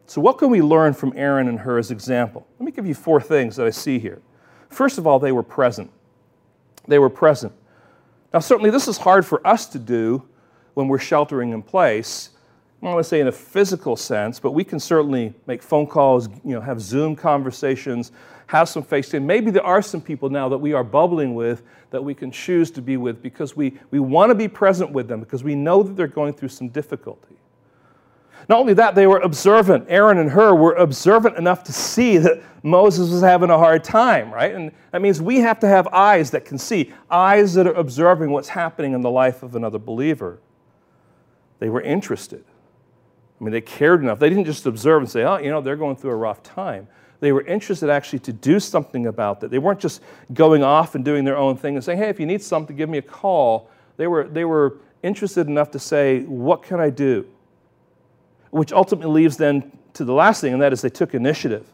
[0.08, 2.48] So, what can we learn from Aaron and Hur's example?
[2.58, 4.24] Let me give you four things that I see here.
[4.72, 5.92] First of all, they were present.
[6.88, 7.54] They were present.
[8.34, 10.24] Now, certainly, this is hard for us to do
[10.76, 12.30] when we're sheltering in place.
[12.82, 15.88] I don't want to say in a physical sense, but we can certainly make phone
[15.88, 18.12] calls, you know, have Zoom conversations,
[18.48, 19.26] have some face time.
[19.26, 22.70] Maybe there are some people now that we are bubbling with that we can choose
[22.72, 25.82] to be with because we, we want to be present with them because we know
[25.84, 27.39] that they're going through some difficulty.
[28.48, 29.86] Not only that, they were observant.
[29.90, 34.34] Aaron and Hur were observant enough to see that Moses was having a hard time,
[34.34, 34.54] right?
[34.54, 38.32] And that means we have to have eyes that can see, eyes that are observing
[38.32, 40.40] what's happening in the life of another believer.
[41.60, 42.44] They were interested.
[43.40, 44.20] I mean, they cared enough.
[44.20, 46.88] They didn't just observe and say, oh, you know, they're going through a rough time.
[47.20, 49.52] They were interested actually to do something about that.
[49.52, 50.02] They weren't just
[50.34, 52.90] going off and doing their own thing and saying, hey, if you need something, give
[52.90, 53.70] me a call.
[53.98, 57.28] They were, they were interested enough to say, what can I do?
[58.52, 61.66] Which ultimately leads then to the last thing, and that is they took initiative.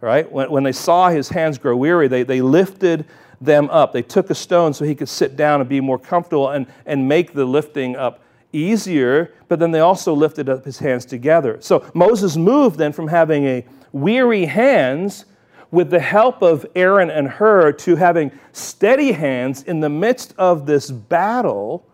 [0.00, 0.30] Right?
[0.30, 3.04] When, when they saw his hands grow weary, they, they lifted
[3.40, 3.92] them up.
[3.92, 7.08] They took a stone so he could sit down and be more comfortable and, and
[7.08, 11.58] make the lifting up easier, but then they also lifted up his hands together.
[11.60, 15.24] So Moses moved then from having a weary hands
[15.70, 20.64] with the help of Aaron and Hur, to having steady hands in the midst of
[20.64, 21.84] this battle.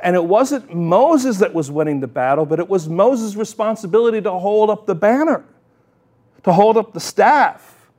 [0.00, 4.30] And it wasn't Moses that was winning the battle, but it was Moses' responsibility to
[4.30, 5.44] hold up the banner,
[6.44, 7.90] to hold up the staff.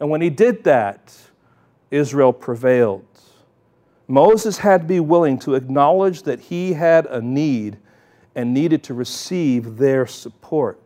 [0.00, 1.14] And when he did that,
[1.90, 3.04] Israel prevailed.
[4.06, 7.78] Moses had to be willing to acknowledge that he had a need
[8.34, 10.80] and needed to receive their support.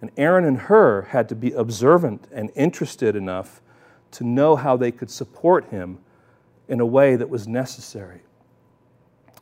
[0.00, 3.62] And Aaron and Hur had to be observant and interested enough
[4.12, 5.98] to know how they could support him
[6.68, 8.20] in a way that was necessary.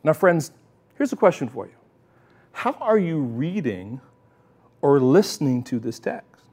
[0.05, 0.51] Now, friends,
[0.99, 1.73] here's a question for you
[2.51, 3.99] How are you reading
[4.81, 6.43] or listening to this text?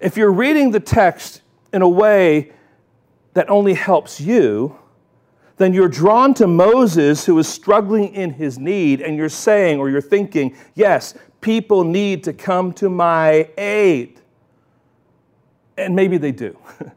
[0.00, 2.50] If you're reading the text in a way
[3.34, 4.76] that only helps you,
[5.58, 9.88] then you're drawn to Moses who is struggling in his need, and you're saying or
[9.88, 14.20] you're thinking, yes, people need to come to my aid.
[15.76, 16.58] And maybe they do.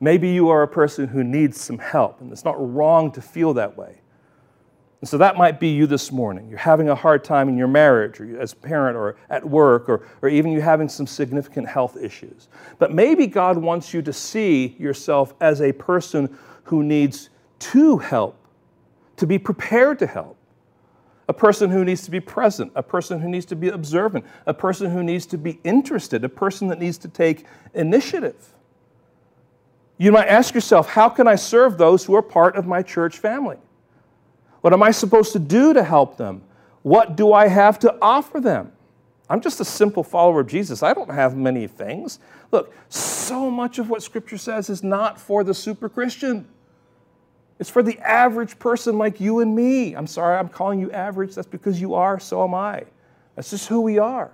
[0.00, 3.52] maybe you are a person who needs some help, and it's not wrong to feel
[3.54, 3.99] that way.
[5.00, 6.48] And so that might be you this morning.
[6.48, 9.88] You're having a hard time in your marriage, or as a parent, or at work,
[9.88, 12.48] or, or even you're having some significant health issues.
[12.78, 17.30] But maybe God wants you to see yourself as a person who needs
[17.60, 18.36] to help,
[19.16, 20.36] to be prepared to help
[21.30, 24.52] a person who needs to be present, a person who needs to be observant, a
[24.52, 28.52] person who needs to be interested, a person that needs to take initiative.
[29.96, 33.18] You might ask yourself, how can I serve those who are part of my church
[33.18, 33.58] family?
[34.60, 36.42] What am I supposed to do to help them?
[36.82, 38.72] What do I have to offer them?
[39.28, 40.82] I'm just a simple follower of Jesus.
[40.82, 42.18] I don't have many things.
[42.50, 46.48] Look, so much of what Scripture says is not for the super Christian.
[47.60, 49.94] It's for the average person like you and me.
[49.94, 51.34] I'm sorry, I'm calling you average.
[51.34, 52.84] That's because you are, so am I.
[53.36, 54.32] That's just who we are.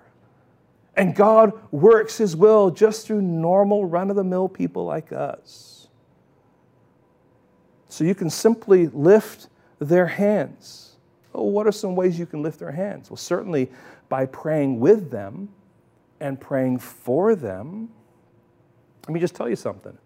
[0.97, 5.89] And God works His will just through normal, run of the mill people like us.
[7.89, 9.49] So you can simply lift
[9.79, 10.97] their hands.
[11.35, 13.11] Oh, what are some ways you can lift their hands?
[13.11, 13.70] Well, certainly
[14.09, 15.51] by praying with them
[16.20, 17.91] and praying for them.
[19.07, 19.97] Let me just tell you something.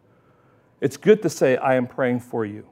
[0.81, 2.67] It's good to say, I am praying for you.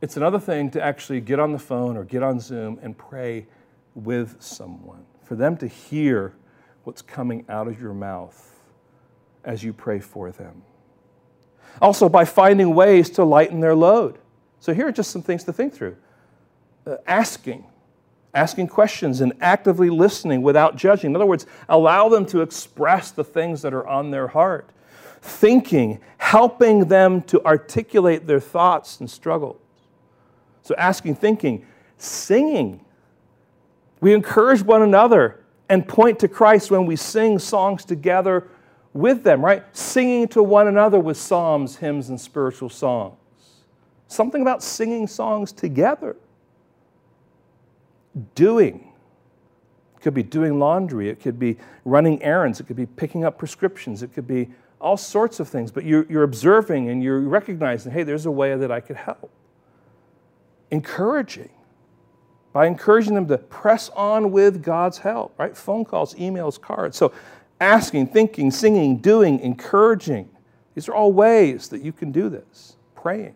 [0.00, 3.46] It's another thing to actually get on the phone or get on Zoom and pray
[3.94, 6.34] with someone, for them to hear
[6.84, 8.54] what's coming out of your mouth
[9.42, 10.62] as you pray for them.
[11.80, 14.18] Also, by finding ways to lighten their load.
[14.60, 15.96] So, here are just some things to think through
[16.86, 17.64] uh, asking,
[18.34, 21.10] asking questions, and actively listening without judging.
[21.10, 24.70] In other words, allow them to express the things that are on their heart.
[25.20, 29.60] Thinking, helping them to articulate their thoughts and struggles
[30.66, 31.64] so asking, thinking,
[31.96, 32.84] singing.
[34.00, 38.48] We encourage one another and point to Christ when we sing songs together
[38.92, 39.64] with them, right?
[39.76, 43.16] Singing to one another with psalms, hymns, and spiritual songs.
[44.08, 46.16] Something about singing songs together.
[48.34, 48.92] Doing.
[49.96, 53.38] It could be doing laundry, it could be running errands, it could be picking up
[53.38, 54.48] prescriptions, it could be
[54.80, 55.70] all sorts of things.
[55.70, 59.30] But you're, you're observing and you're recognizing, hey, there's a way that I could help
[60.70, 61.50] encouraging
[62.52, 65.54] by encouraging them to press on with God's help, right?
[65.56, 66.96] Phone calls, emails, cards.
[66.96, 67.12] So
[67.60, 70.28] asking, thinking, singing, doing, encouraging.
[70.74, 72.76] These are all ways that you can do this.
[72.94, 73.34] Praying.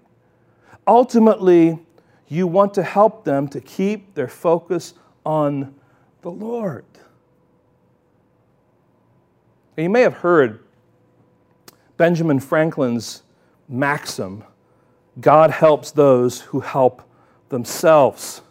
[0.91, 1.79] Ultimately,
[2.27, 5.73] you want to help them to keep their focus on
[6.23, 6.85] the Lord.
[9.77, 10.65] You may have heard
[11.97, 13.23] Benjamin Franklin's
[13.69, 14.43] maxim
[15.21, 17.03] God helps those who help
[17.51, 18.43] themselves.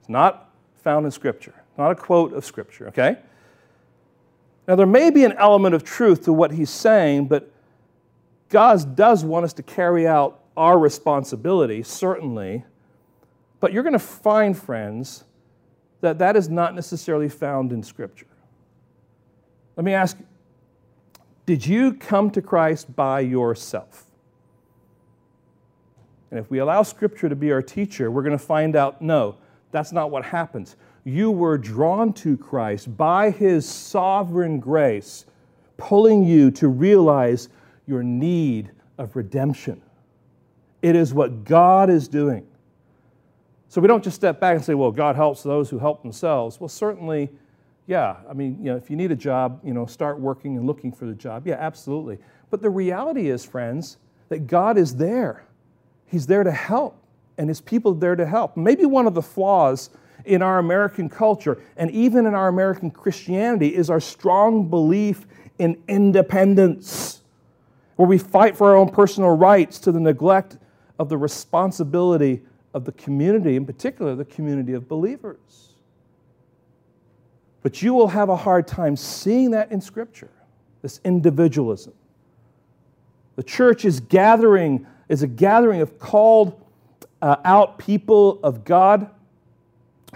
[0.00, 0.50] It's not
[0.82, 3.16] found in Scripture, not a quote of Scripture, okay?
[4.68, 7.50] Now, there may be an element of truth to what he's saying, but
[8.50, 12.64] God does want us to carry out our responsibility, certainly.
[13.60, 15.24] But you're going to find, friends,
[16.00, 18.26] that that is not necessarily found in Scripture.
[19.76, 20.16] Let me ask
[21.46, 24.06] did you come to Christ by yourself?
[26.30, 29.36] And if we allow Scripture to be our teacher, we're going to find out no,
[29.70, 30.74] that's not what happens.
[31.04, 35.24] You were drawn to Christ by His sovereign grace,
[35.76, 37.48] pulling you to realize
[37.86, 39.80] your need of redemption.
[40.82, 42.46] It is what God is doing.
[43.68, 46.60] So we don't just step back and say, well, God helps those who help themselves.
[46.60, 47.30] Well, certainly,
[47.86, 48.16] yeah.
[48.28, 50.92] I mean, you know, if you need a job, you know, start working and looking
[50.92, 51.46] for the job.
[51.46, 52.18] Yeah, absolutely.
[52.50, 53.98] But the reality is, friends,
[54.28, 55.44] that God is there.
[56.06, 56.96] He's there to help,
[57.36, 58.56] and his people are there to help.
[58.56, 59.90] Maybe one of the flaws
[60.24, 65.26] in our American culture and even in our American Christianity is our strong belief
[65.58, 67.22] in independence,
[67.96, 70.58] where we fight for our own personal rights to the neglect
[70.98, 72.42] of the responsibility
[72.74, 75.70] of the community, in particular the community of believers.
[77.62, 80.30] But you will have a hard time seeing that in Scripture,
[80.82, 81.94] this individualism.
[83.36, 86.62] The church is gathering, is a gathering of called
[87.20, 89.10] uh, out people of God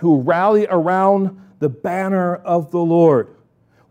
[0.00, 3.34] who rally around the banner of the Lord.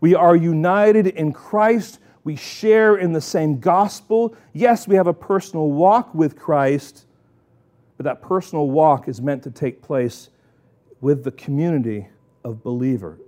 [0.00, 1.98] We are united in Christ.
[2.24, 4.36] We share in the same gospel.
[4.52, 7.06] Yes, we have a personal walk with Christ,
[7.96, 10.28] but that personal walk is meant to take place
[11.00, 12.08] with the community
[12.44, 13.18] of believers.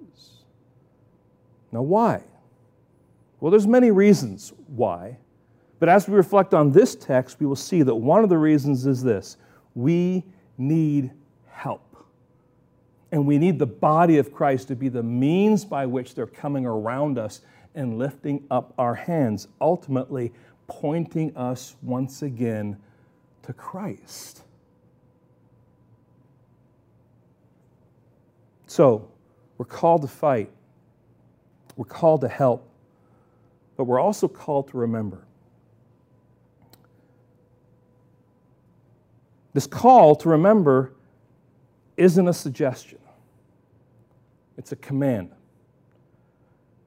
[1.71, 2.23] Now, why?
[3.41, 5.17] Well, there's many reasons why.
[5.79, 8.87] But as we reflect on this text, we will see that one of the reasons
[8.87, 9.37] is this
[9.75, 10.23] we
[10.59, 11.11] need
[11.49, 11.97] help.
[13.11, 16.67] And we need the body of Christ to be the means by which they're coming
[16.67, 17.41] around us
[17.75, 20.33] and lifting up our hands, ultimately
[20.67, 22.77] pointing us once again
[23.43, 24.43] to Christ.
[28.67, 29.09] So,
[29.59, 30.51] we're called to fight,
[31.77, 32.69] we're called to help,
[33.77, 35.25] but we're also called to remember.
[39.53, 40.95] This call to remember
[41.97, 42.99] isn't a suggestion
[44.57, 45.31] it's a command.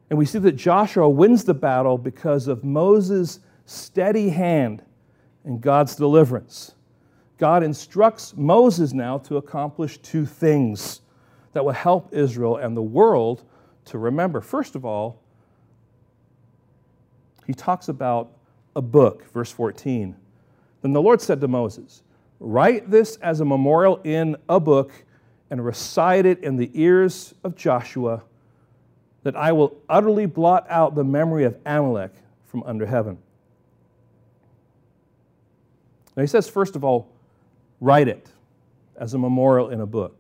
[0.10, 4.84] And we see that Joshua wins the battle because of Moses' steady hand
[5.44, 6.76] and God's deliverance.
[7.38, 11.02] God instructs Moses now to accomplish two things
[11.54, 13.44] that will help Israel and the world
[13.86, 14.42] to remember.
[14.42, 15.22] First of all,
[17.46, 18.32] he talks about
[18.76, 20.16] a book, verse 14.
[20.82, 22.04] Then the Lord said to Moses,
[22.40, 24.92] Write this as a memorial in a book
[25.50, 28.24] and recite it in the ears of Joshua,
[29.26, 32.12] that I will utterly blot out the memory of Amalek
[32.46, 33.18] from under heaven.
[36.16, 37.12] Now he says, first of all,
[37.82, 38.30] write it
[38.96, 40.16] as a memorial in a book.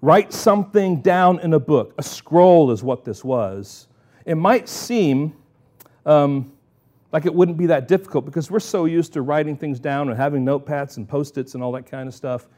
[0.00, 1.92] Write something down in a book.
[1.98, 3.88] A scroll is what this was.
[4.24, 5.34] It might seem
[6.06, 6.50] um,
[7.12, 10.16] like it wouldn't be that difficult because we're so used to writing things down and
[10.16, 12.48] having notepads and post its and all that kind of stuff.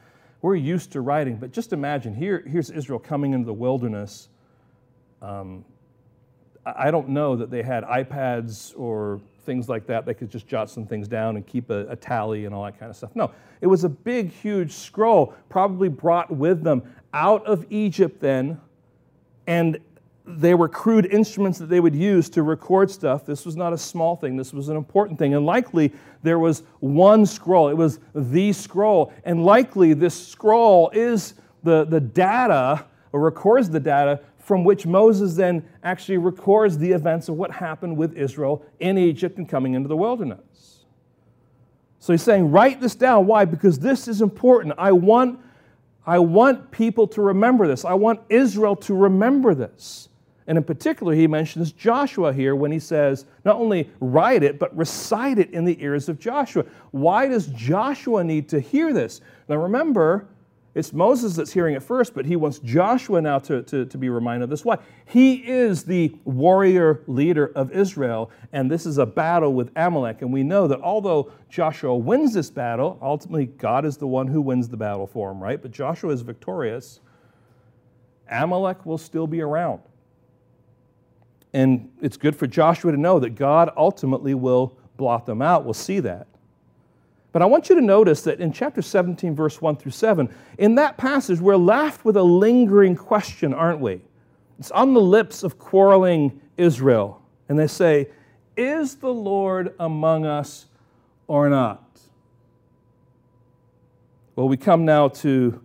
[0.42, 4.28] We're used to writing, but just imagine here, here's Israel coming into the wilderness.
[5.22, 5.64] Um,
[6.64, 10.04] I don't know that they had iPads or things like that.
[10.04, 12.78] They could just jot some things down and keep a, a, tally and all that
[12.78, 13.14] kind of stuff.
[13.14, 16.82] No, it was a big, huge scroll, probably brought with them
[17.14, 18.60] out of Egypt then.
[19.46, 19.78] And
[20.26, 23.24] they were crude instruments that they would use to record stuff.
[23.24, 25.34] This was not a small thing, this was an important thing.
[25.34, 25.92] And likely
[26.24, 29.12] there was one scroll, it was the scroll.
[29.24, 35.34] And likely this scroll is the, the data, or records the data, from which Moses
[35.34, 39.88] then actually records the events of what happened with Israel in Egypt and coming into
[39.88, 40.84] the wilderness.
[41.98, 43.26] So he's saying, write this down.
[43.26, 43.44] Why?
[43.44, 44.76] Because this is important.
[44.78, 45.40] I want,
[46.06, 47.84] I want people to remember this.
[47.84, 50.10] I want Israel to remember this.
[50.46, 54.76] And in particular, he mentions Joshua here when he says, not only write it, but
[54.76, 56.64] recite it in the ears of Joshua.
[56.92, 59.20] Why does Joshua need to hear this?
[59.48, 60.28] Now remember,
[60.76, 64.10] it's Moses that's hearing it first, but he wants Joshua now to, to, to be
[64.10, 64.62] reminded of this.
[64.62, 64.76] Why?
[65.06, 70.20] He is the warrior leader of Israel, and this is a battle with Amalek.
[70.20, 74.42] And we know that although Joshua wins this battle, ultimately God is the one who
[74.42, 75.62] wins the battle for him, right?
[75.62, 77.00] But Joshua is victorious.
[78.30, 79.80] Amalek will still be around.
[81.54, 85.64] And it's good for Joshua to know that God ultimately will blot them out.
[85.64, 86.26] We'll see that.
[87.32, 90.74] But I want you to notice that in chapter 17, verse 1 through 7, in
[90.76, 94.00] that passage, we're left with a lingering question, aren't we?
[94.58, 97.20] It's on the lips of quarreling Israel.
[97.48, 98.08] And they say,
[98.56, 100.66] Is the Lord among us
[101.26, 101.82] or not?
[104.34, 105.60] Well, we come now to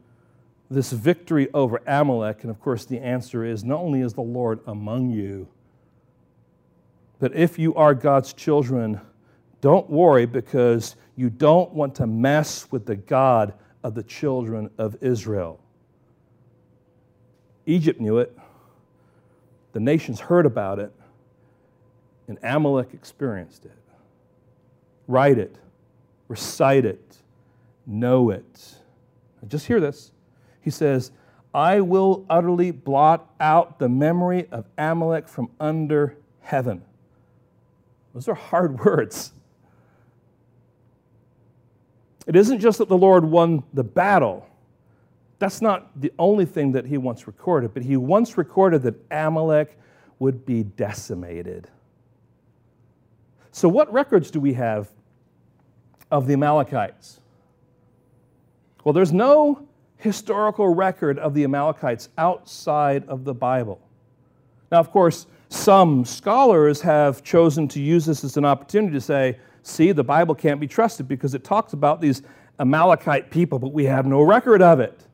[0.69, 2.43] this victory over Amalek.
[2.43, 5.47] And of course, the answer is not only is the Lord among you,
[7.19, 8.99] but if you are God's children,
[9.59, 13.53] don't worry because you don't want to mess with the God
[13.83, 15.59] of the children of Israel.
[17.67, 18.35] Egypt knew it,
[19.73, 20.91] the nations heard about it,
[22.27, 23.77] and Amalek experienced it.
[25.07, 25.55] Write it,
[26.27, 27.17] recite it,
[27.85, 28.77] know it.
[29.47, 30.11] Just hear this.
[30.59, 31.11] He says,
[31.53, 36.81] I will utterly blot out the memory of Amalek from under heaven.
[38.15, 39.33] Those are hard words.
[42.31, 44.47] It isn't just that the Lord won the battle,
[45.39, 49.77] That's not the only thing that he once recorded, but he once recorded that Amalek
[50.19, 51.67] would be decimated.
[53.51, 54.89] So, what records do we have
[56.09, 57.19] of the Amalekites?
[58.85, 59.67] Well, there's no
[59.97, 63.81] historical record of the Amalekites outside of the Bible.
[64.71, 69.37] Now, of course, some scholars have chosen to use this as an opportunity to say,
[69.63, 72.21] see, the Bible can't be trusted because it talks about these
[72.59, 75.07] Amalekite people, but we have no record of it.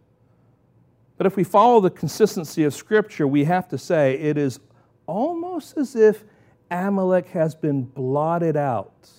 [1.17, 4.59] But if we follow the consistency of Scripture, we have to say it is
[5.07, 6.23] almost as if
[6.69, 9.09] Amalek has been blotted out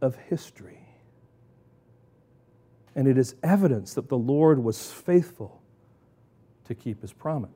[0.00, 0.78] of history.
[2.94, 5.60] And it is evidence that the Lord was faithful
[6.64, 7.50] to keep his promise.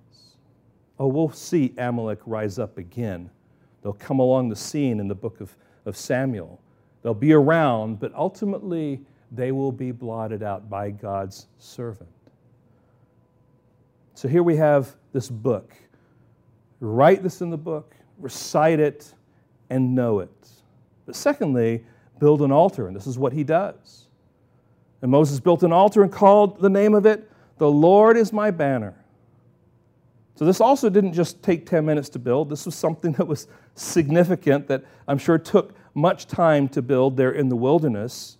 [0.98, 3.30] Oh, we'll see Amalek rise up again.
[3.82, 6.60] They'll come along the scene in the book of, of Samuel.
[7.04, 12.08] They'll be around, but ultimately they will be blotted out by God's servant.
[14.14, 15.74] So here we have this book.
[16.80, 19.12] Write this in the book, recite it,
[19.68, 20.48] and know it.
[21.04, 21.84] But secondly,
[22.18, 24.06] build an altar, and this is what he does.
[25.02, 28.50] And Moses built an altar and called the name of it, The Lord is my
[28.50, 28.94] banner.
[30.36, 32.48] So this also didn't just take 10 minutes to build.
[32.48, 37.32] This was something that was significant that I'm sure took much time to build there
[37.32, 38.38] in the wilderness.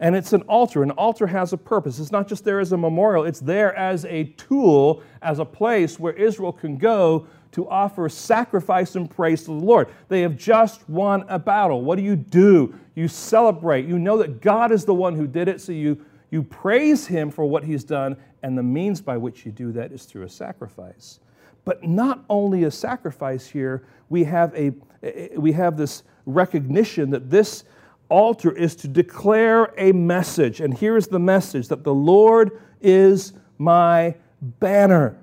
[0.00, 0.82] And it's an altar.
[0.82, 2.00] An altar has a purpose.
[2.00, 5.98] It's not just there as a memorial, it's there as a tool, as a place
[5.98, 9.88] where Israel can go to offer sacrifice and praise to the Lord.
[10.08, 11.82] They have just won a battle.
[11.82, 12.74] What do you do?
[12.94, 13.86] You celebrate.
[13.86, 17.30] You know that God is the one who did it, so you, you praise Him
[17.30, 20.28] for what He's done, and the means by which you do that is through a
[20.28, 21.20] sacrifice.
[21.64, 24.72] But not only a sacrifice here, we have, a,
[25.36, 27.64] we have this recognition that this
[28.08, 30.60] altar is to declare a message.
[30.60, 35.16] And here is the message that the Lord is my banner.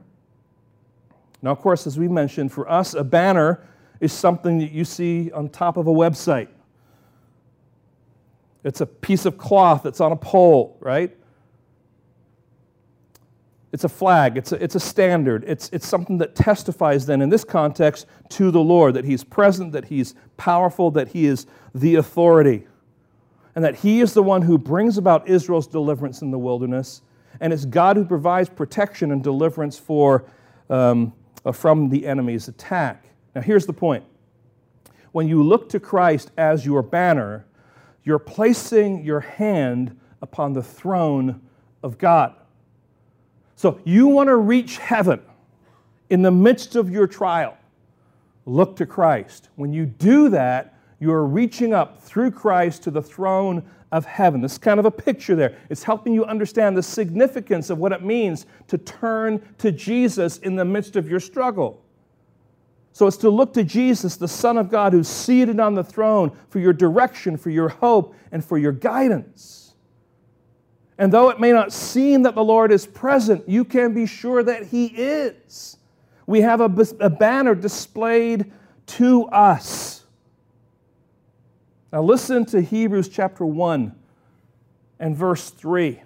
[1.42, 3.66] Now, of course, as we mentioned, for us, a banner
[4.00, 6.48] is something that you see on top of a website.
[8.64, 11.16] It's a piece of cloth that's on a pole, right?
[13.72, 17.30] It's a flag, it's a, it's a standard, it's, it's something that testifies, then, in
[17.30, 21.46] this context, to the Lord that He's present, that He's powerful, that He is
[21.76, 22.66] the authority,
[23.54, 27.04] and that He is the one who brings about Israel's deliverance in the wilderness,
[27.40, 30.26] and it's God who provides protection and deliverance for
[30.70, 31.14] um,
[31.46, 33.06] uh, from the enemy's attack.
[33.36, 34.04] Now, here's the point
[35.12, 37.46] when you look to Christ as your banner,
[38.04, 41.42] you're placing your hand upon the throne
[41.84, 42.36] of God.
[43.60, 45.20] So, you want to reach heaven
[46.10, 47.58] in the midst of your trial,
[48.46, 49.50] look to Christ.
[49.58, 54.40] When you do that, you are reaching up through Christ to the throne of heaven.
[54.40, 55.58] This is kind of a picture there.
[55.70, 60.56] It's helping you understand the significance of what it means to turn to Jesus in
[60.56, 61.84] the midst of your struggle.
[62.94, 66.32] So it's to look to Jesus, the Son of God, who's seated on the throne
[66.48, 69.59] for your direction, for your hope, and for your guidance.
[71.00, 74.44] And though it may not seem that the Lord is present, you can be sure
[74.44, 75.78] that He is.
[76.28, 78.52] We have a, a banner displayed
[78.86, 80.00] to us
[81.92, 83.96] now, listen to Hebrews chapter 1
[85.00, 86.00] and verse 3.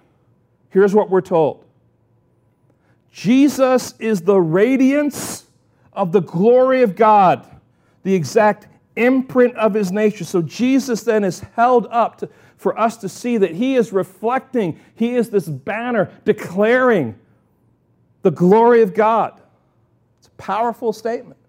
[0.70, 1.66] Here's what we're told
[3.12, 5.46] Jesus is the radiance
[5.92, 7.46] of the glory of God,
[8.04, 10.24] the exact imprint of his nature.
[10.24, 14.80] So, Jesus then is held up to, for us to see that he is reflecting,
[14.96, 17.16] he is this banner declaring
[18.22, 19.40] the glory of God.
[20.20, 21.40] It's a powerful statement.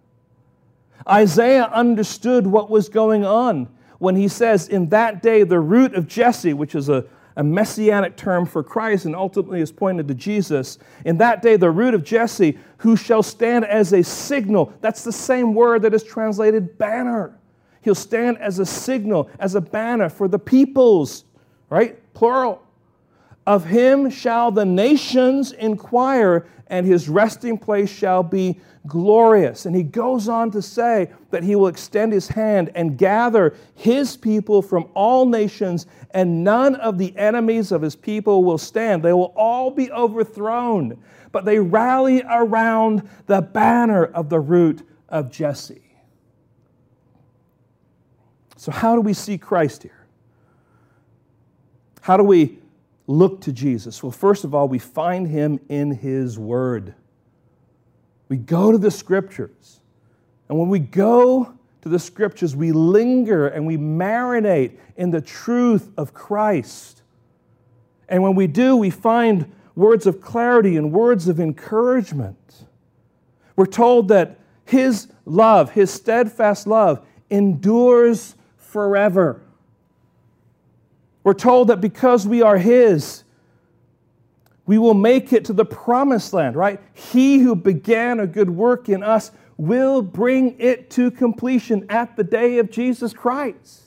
[1.09, 3.69] Isaiah understood what was going on
[3.99, 7.05] when he says, In that day, the root of Jesse, which is a,
[7.37, 11.71] a messianic term for Christ and ultimately is pointed to Jesus, in that day, the
[11.71, 14.73] root of Jesse, who shall stand as a signal.
[14.81, 17.39] That's the same word that is translated banner.
[17.81, 21.25] He'll stand as a signal, as a banner for the peoples,
[21.69, 21.99] right?
[22.15, 22.63] Plural.
[23.47, 29.67] Of him shall the nations inquire, and his resting place shall be glorious.
[29.67, 34.17] And he goes on to say that he will extend his hand and gather his
[34.17, 39.03] people from all nations, and none of the enemies of his people will stand.
[39.03, 45.31] They will all be overthrown, but they rally around the banner of the root of
[45.31, 45.83] Jesse.
[48.57, 50.07] So, how do we see Christ here?
[52.01, 52.59] How do we
[53.07, 54.03] look to Jesus?
[54.03, 56.95] Well, first of all, we find him in his word.
[58.29, 59.81] We go to the scriptures.
[60.49, 65.91] And when we go to the scriptures, we linger and we marinate in the truth
[65.97, 67.03] of Christ.
[68.09, 72.65] And when we do, we find words of clarity and words of encouragement.
[73.57, 79.44] We're told that His love, His steadfast love, endures forever.
[81.25, 83.25] We're told that because we are His,
[84.67, 86.81] we will make it to the promised land, right?
[86.93, 92.25] He who began a good work in us will bring it to completion at the
[92.25, 93.83] day of Jesus Christ.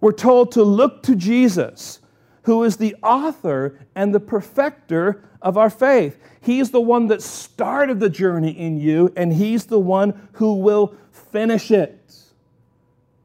[0.00, 2.00] We're told to look to Jesus,
[2.42, 6.18] who is the author and the perfecter of our faith.
[6.40, 10.96] He's the one that started the journey in you, and He's the one who will
[11.10, 11.98] finish it.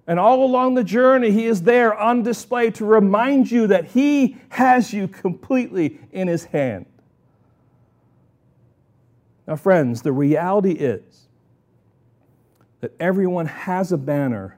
[0.08, 4.38] And all along the journey, He is there on display to remind you that He
[4.50, 6.86] has you completely in His hand.
[9.46, 11.28] Now, friends, the reality is
[12.80, 14.58] that everyone has a banner,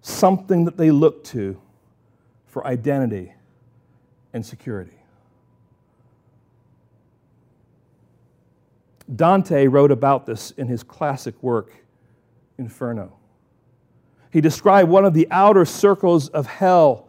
[0.00, 1.60] something that they look to
[2.46, 3.32] for identity
[4.32, 4.98] and security.
[9.14, 11.83] Dante wrote about this in his classic work,
[12.58, 13.16] Inferno.
[14.30, 17.08] He described one of the outer circles of hell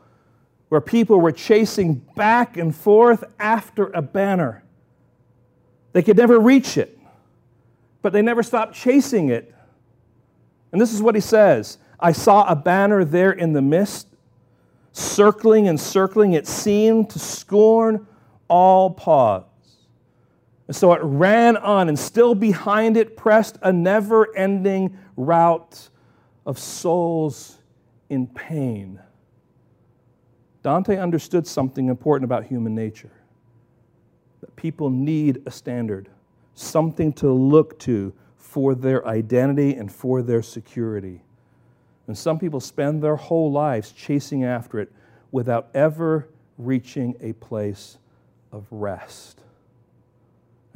[0.70, 4.64] where people were chasing back and forth after a banner.
[5.94, 7.00] They could never reach it,
[8.02, 9.54] but they never stopped chasing it.
[10.72, 14.08] And this is what he says I saw a banner there in the mist,
[14.92, 16.34] circling and circling.
[16.34, 18.06] It seemed to scorn
[18.48, 19.44] all pause.
[20.68, 25.90] And so it ran on, and still behind it pressed a never ending route
[26.46, 27.60] of souls
[28.10, 29.00] in pain.
[30.64, 33.12] Dante understood something important about human nature
[34.42, 36.10] that people need a standard,
[36.56, 41.22] something to look to for their identity and for their security.
[42.08, 44.92] And some people spend their whole lives chasing after it
[45.32, 47.98] without ever reaching a place
[48.52, 49.42] of rest.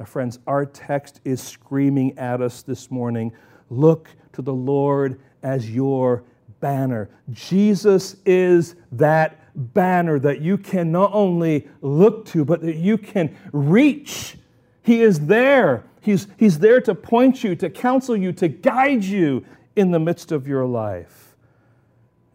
[0.06, 3.32] Friends, our text is screaming at us this morning
[3.68, 6.24] look to the Lord as your
[6.60, 7.08] banner.
[7.30, 13.36] Jesus is that banner that you can not only look to, but that you can
[13.52, 14.36] reach.
[14.82, 15.84] He is there.
[16.00, 19.44] He's, he's there to point you, to counsel you, to guide you
[19.76, 21.36] in the midst of your life.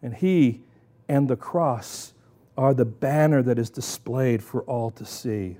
[0.02, 0.62] And He
[1.08, 2.12] and the cross
[2.56, 5.56] are the banner that is displayed for all to see.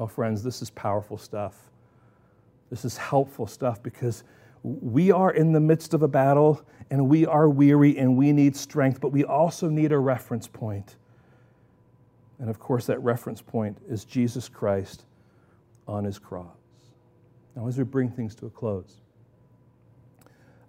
[0.00, 1.54] Oh, friends, this is powerful stuff.
[2.70, 4.24] This is helpful stuff because
[4.62, 8.56] we are in the midst of a battle and we are weary and we need
[8.56, 10.96] strength, but we also need a reference point.
[12.38, 15.04] And of course, that reference point is Jesus Christ
[15.86, 16.46] on his cross.
[17.54, 18.94] Now, as we bring things to a close,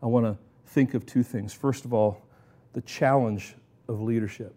[0.03, 0.38] I want to
[0.71, 1.53] think of two things.
[1.53, 2.21] First of all,
[2.73, 3.55] the challenge
[3.88, 4.53] of leadership.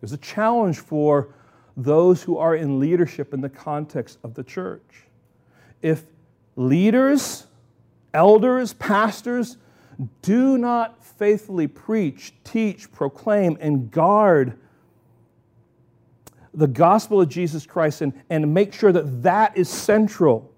[0.00, 1.32] There's a challenge for
[1.78, 5.04] those who are in leadership in the context of the church.
[5.80, 6.04] If
[6.56, 7.46] leaders
[8.14, 9.56] elders, pastors,
[10.22, 14.58] do not faithfully preach, teach, proclaim, and guard
[16.54, 20.52] the gospel of Jesus Christ and, and make sure that that is central,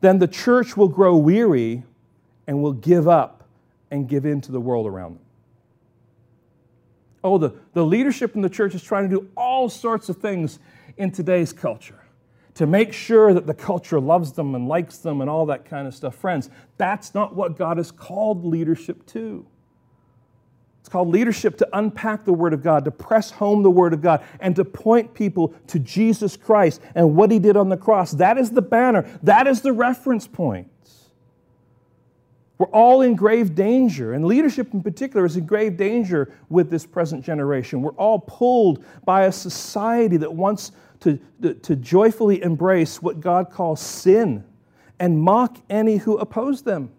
[0.00, 1.82] then the church will grow weary
[2.46, 3.44] and will give up
[3.90, 5.23] and give in to the world around them.
[7.24, 10.58] Oh, the, the leadership in the church is trying to do all sorts of things
[10.98, 12.04] in today's culture
[12.54, 15.88] to make sure that the culture loves them and likes them and all that kind
[15.88, 16.14] of stuff.
[16.14, 19.46] Friends, that's not what God has called leadership to.
[20.80, 24.02] It's called leadership to unpack the Word of God, to press home the Word of
[24.02, 28.12] God, and to point people to Jesus Christ and what He did on the cross.
[28.12, 30.68] That is the banner, that is the reference point.
[32.56, 36.86] We're all in grave danger, and leadership in particular is in grave danger with this
[36.86, 37.82] present generation.
[37.82, 43.80] We're all pulled by a society that wants to, to, joyfully embrace what God calls
[43.80, 44.44] sin
[44.98, 46.90] and mock any who oppose them.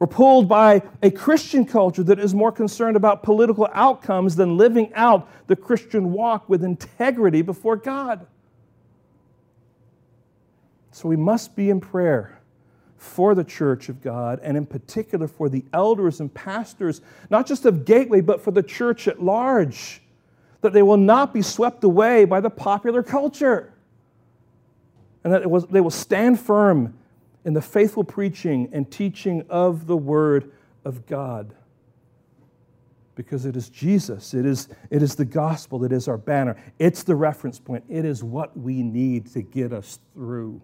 [0.00, 4.92] We're pulled by a Christian culture that is more concerned about political outcomes than living
[4.94, 8.26] out the Christian walk with integrity before God.
[10.90, 12.39] So we must be in prayer
[13.00, 17.64] for the church of God, and in particular for the elders and pastors, not just
[17.64, 20.02] of Gateway, but for the church at large
[20.60, 23.72] that they will not be swept away by the popular culture,
[25.24, 26.92] and that they will stand firm
[27.46, 30.52] in the faithful preaching and teaching of the Word
[30.84, 31.54] of God.
[33.14, 37.02] Because it is Jesus, it is, it is the gospel it is our banner, it's
[37.02, 40.60] the reference point, it is what we need to get us through.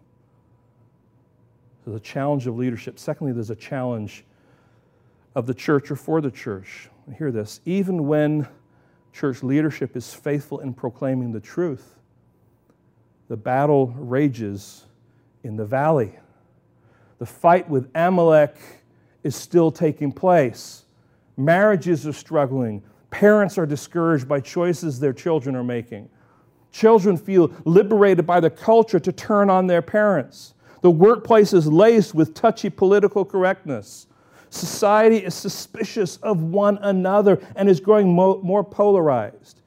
[1.87, 2.99] There's a challenge of leadership.
[2.99, 4.25] Secondly, there's a challenge
[5.37, 6.89] of the church or for the church.
[7.17, 8.49] hear this, even when
[9.13, 11.95] church leadership is faithful in proclaiming the truth,
[13.29, 14.85] the battle rages
[15.45, 16.19] in the valley.
[17.19, 18.57] The fight with Amalek
[19.23, 20.85] is still taking place.
[21.37, 22.83] Marriages are struggling.
[23.11, 26.09] Parents are discouraged by choices their children are making.
[26.73, 30.55] Children feel liberated by the culture to turn on their parents.
[30.83, 34.07] The workplace is laced with touchy political correctness.
[34.51, 39.61] Society is suspicious of one another and is growing mo- more polarized.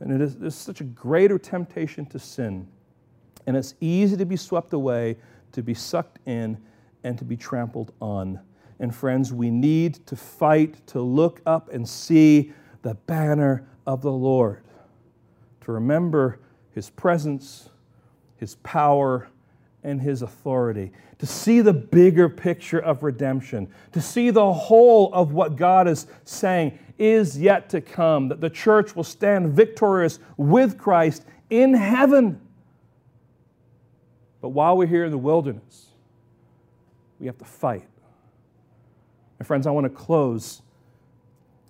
[0.00, 2.68] And it is, there's such a greater temptation to sin.
[3.46, 5.16] And it's easy to be swept away,
[5.52, 6.58] to be sucked in,
[7.04, 8.40] and to be trampled on.
[8.80, 14.12] And friends, we need to fight to look up and see the banner of the
[14.12, 14.62] Lord,
[15.62, 16.38] to remember
[16.72, 17.70] his presence,
[18.36, 19.28] his power,
[19.88, 25.32] and his authority, to see the bigger picture of redemption, to see the whole of
[25.32, 30.76] what God is saying is yet to come, that the church will stand victorious with
[30.76, 32.40] Christ in heaven.
[34.40, 35.86] But while we're here in the wilderness,
[37.18, 37.88] we have to fight.
[39.40, 40.62] My friends, I want to close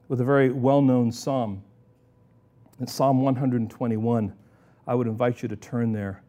[0.08, 1.62] with a very well known psalm.
[2.80, 4.32] It's Psalm 121.
[4.86, 6.22] I would invite you to turn there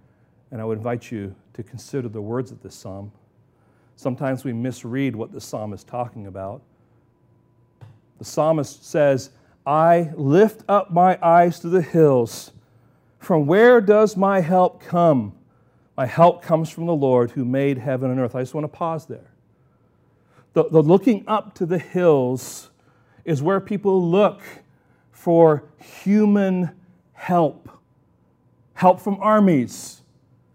[0.52, 3.12] and I would invite you to consider the words of this psalm.
[3.95, 6.62] Sometimes we misread what the psalm is talking about.
[8.18, 9.32] The psalmist says,
[9.66, 12.52] I lift up my eyes to the hills.
[13.20, 15.34] From where does my help come?
[15.97, 18.36] My help comes from the Lord who made heaven and earth.
[18.36, 19.32] I just want to pause there.
[20.54, 22.70] The, the looking up to the hills
[23.26, 24.41] is where people look
[25.12, 26.72] for human
[27.14, 27.70] help
[28.80, 30.02] help from armies,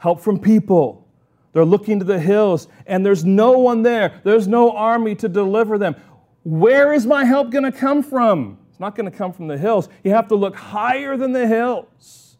[0.04, 1.08] help from people.
[1.54, 4.20] They're looking to the hills, and there's no one there.
[4.22, 5.96] There's no army to deliver them.
[6.42, 8.58] Where is my help going to come from?
[8.68, 9.88] It's not going to come from the hills.
[10.02, 12.36] You have to look higher than the hills.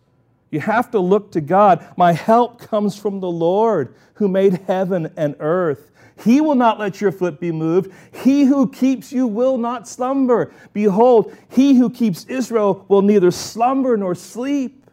[0.51, 1.89] You have to look to God.
[1.97, 5.91] My help comes from the Lord who made heaven and earth.
[6.23, 7.91] He will not let your foot be moved.
[8.13, 10.53] He who keeps you will not slumber.
[10.75, 14.84] Behold, he who keeps Israel will neither slumber nor sleep.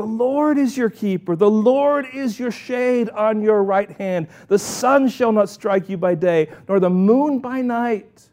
[0.00, 1.36] The Lord is your keeper.
[1.36, 4.28] The Lord is your shade on your right hand.
[4.48, 8.30] The sun shall not strike you by day, nor the moon by night.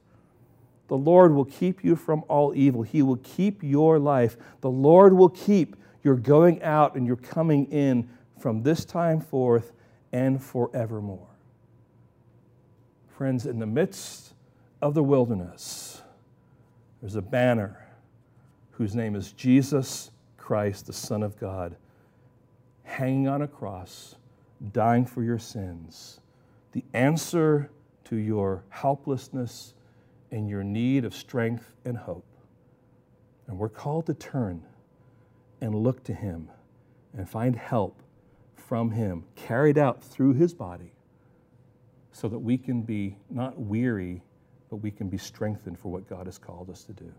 [0.88, 2.84] The Lord will keep you from all evil.
[2.84, 4.38] He will keep your life.
[4.62, 8.08] The Lord will keep your going out and your coming in
[8.40, 9.74] from this time forth
[10.14, 11.28] and forevermore.
[13.10, 14.36] Friends, in the midst
[14.82, 16.02] of the wilderness,
[17.02, 17.90] there's a banner
[18.72, 20.12] whose name is Jesus
[20.48, 21.76] Christ, the Son of God,
[22.84, 24.16] hanging on a cross,
[24.72, 26.22] dying for your sins.
[26.72, 27.70] The answer
[28.06, 29.74] to your helplessness
[30.32, 32.24] and your need of strength and hope.
[33.48, 34.64] And we're called to turn
[35.60, 36.48] and look to Him
[37.12, 38.02] and find help
[38.56, 40.94] from Him, carried out through His body,
[42.14, 44.22] so that we can be not weary,
[44.70, 47.12] but we can be strengthened for what God has called us to do.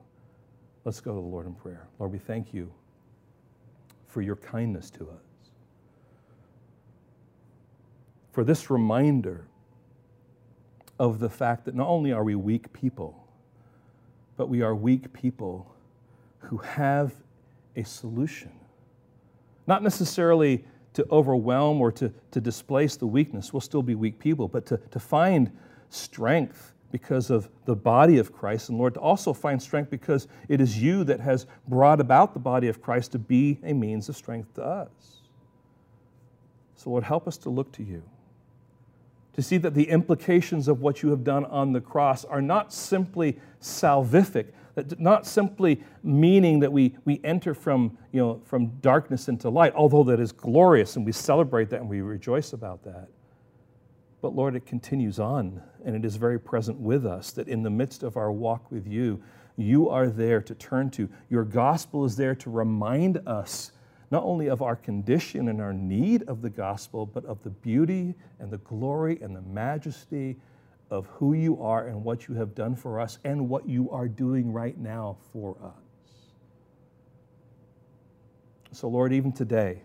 [0.87, 1.89] Let's go to the Lord in prayer.
[1.99, 2.73] Lord, we thank you
[4.09, 5.51] for your kindness to us.
[8.33, 9.47] For this reminder
[10.99, 13.29] of the fact that not only are we weak people,
[14.37, 15.73] but we are weak people
[16.41, 17.13] who have
[17.77, 18.51] a solution.
[19.67, 24.49] Not necessarily to overwhelm or to, to displace the weakness, we'll still be weak people,
[24.49, 25.51] but to, to find
[25.91, 30.61] strength because of the body of Christ, and Lord, to also find strength because it
[30.61, 34.17] is you that has brought about the body of Christ to be a means of
[34.17, 35.21] strength to us.
[36.77, 38.03] So, Lord, help us to look to you,
[39.35, 42.73] to see that the implications of what you have done on the cross are not
[42.73, 49.29] simply salvific, that not simply meaning that we, we enter from, you know, from darkness
[49.29, 53.09] into light, although that is glorious and we celebrate that and we rejoice about that
[54.21, 57.71] but Lord, it continues on, and it is very present with us that in the
[57.71, 59.23] midst of our walk with you,
[59.57, 61.09] you are there to turn to.
[61.29, 63.73] Your gospel is there to remind us
[64.11, 68.15] not only of our condition and our need of the gospel, but of the beauty
[68.41, 70.37] and the glory and the majesty
[70.91, 74.09] of who you are and what you have done for us and what you are
[74.09, 75.75] doing right now for us.
[78.73, 79.83] So, Lord, even today,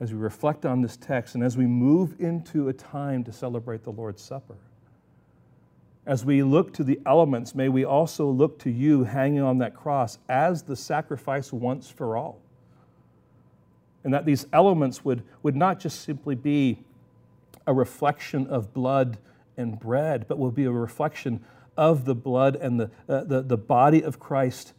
[0.00, 3.82] as we reflect on this text and as we move into a time to celebrate
[3.82, 4.56] the Lord's Supper.
[6.06, 9.74] As we look to the elements, may we also look to you hanging on that
[9.74, 12.40] cross as the sacrifice once for all.
[14.04, 16.78] And that these elements would, would not just simply be
[17.66, 19.18] a reflection of blood
[19.58, 21.44] and bread, but will be a reflection
[21.76, 24.72] of the blood and the, uh, the, the body of Christ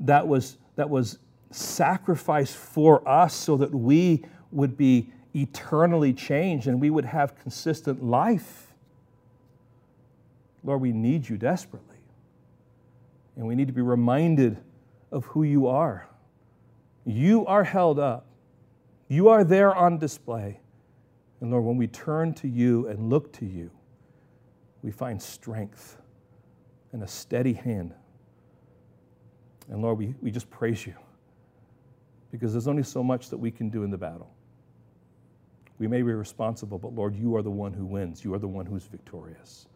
[0.00, 1.18] that was, that was
[1.50, 8.02] sacrificed for us so that we would be eternally changed and we would have consistent
[8.02, 8.72] life.
[10.62, 11.88] Lord, we need you desperately.
[13.36, 14.58] And we need to be reminded
[15.10, 16.06] of who you are.
[17.04, 18.26] You are held up,
[19.08, 20.60] you are there on display.
[21.40, 23.70] And Lord, when we turn to you and look to you,
[24.82, 25.96] we find strength
[26.92, 27.94] and a steady hand.
[29.68, 30.94] And Lord, we, we just praise you
[32.30, 34.30] because there's only so much that we can do in the battle.
[35.82, 38.24] We may be responsible, but Lord, you are the one who wins.
[38.24, 39.66] You are the one who's victorious.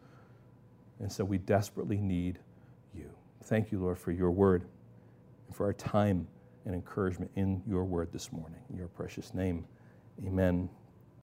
[1.01, 2.39] And so we desperately need
[2.95, 3.09] you.
[3.43, 4.63] Thank you, Lord, for your word
[5.47, 6.25] and for our time
[6.63, 8.61] and encouragement in your word this morning.
[8.69, 9.65] In your precious name,
[10.25, 10.69] amen.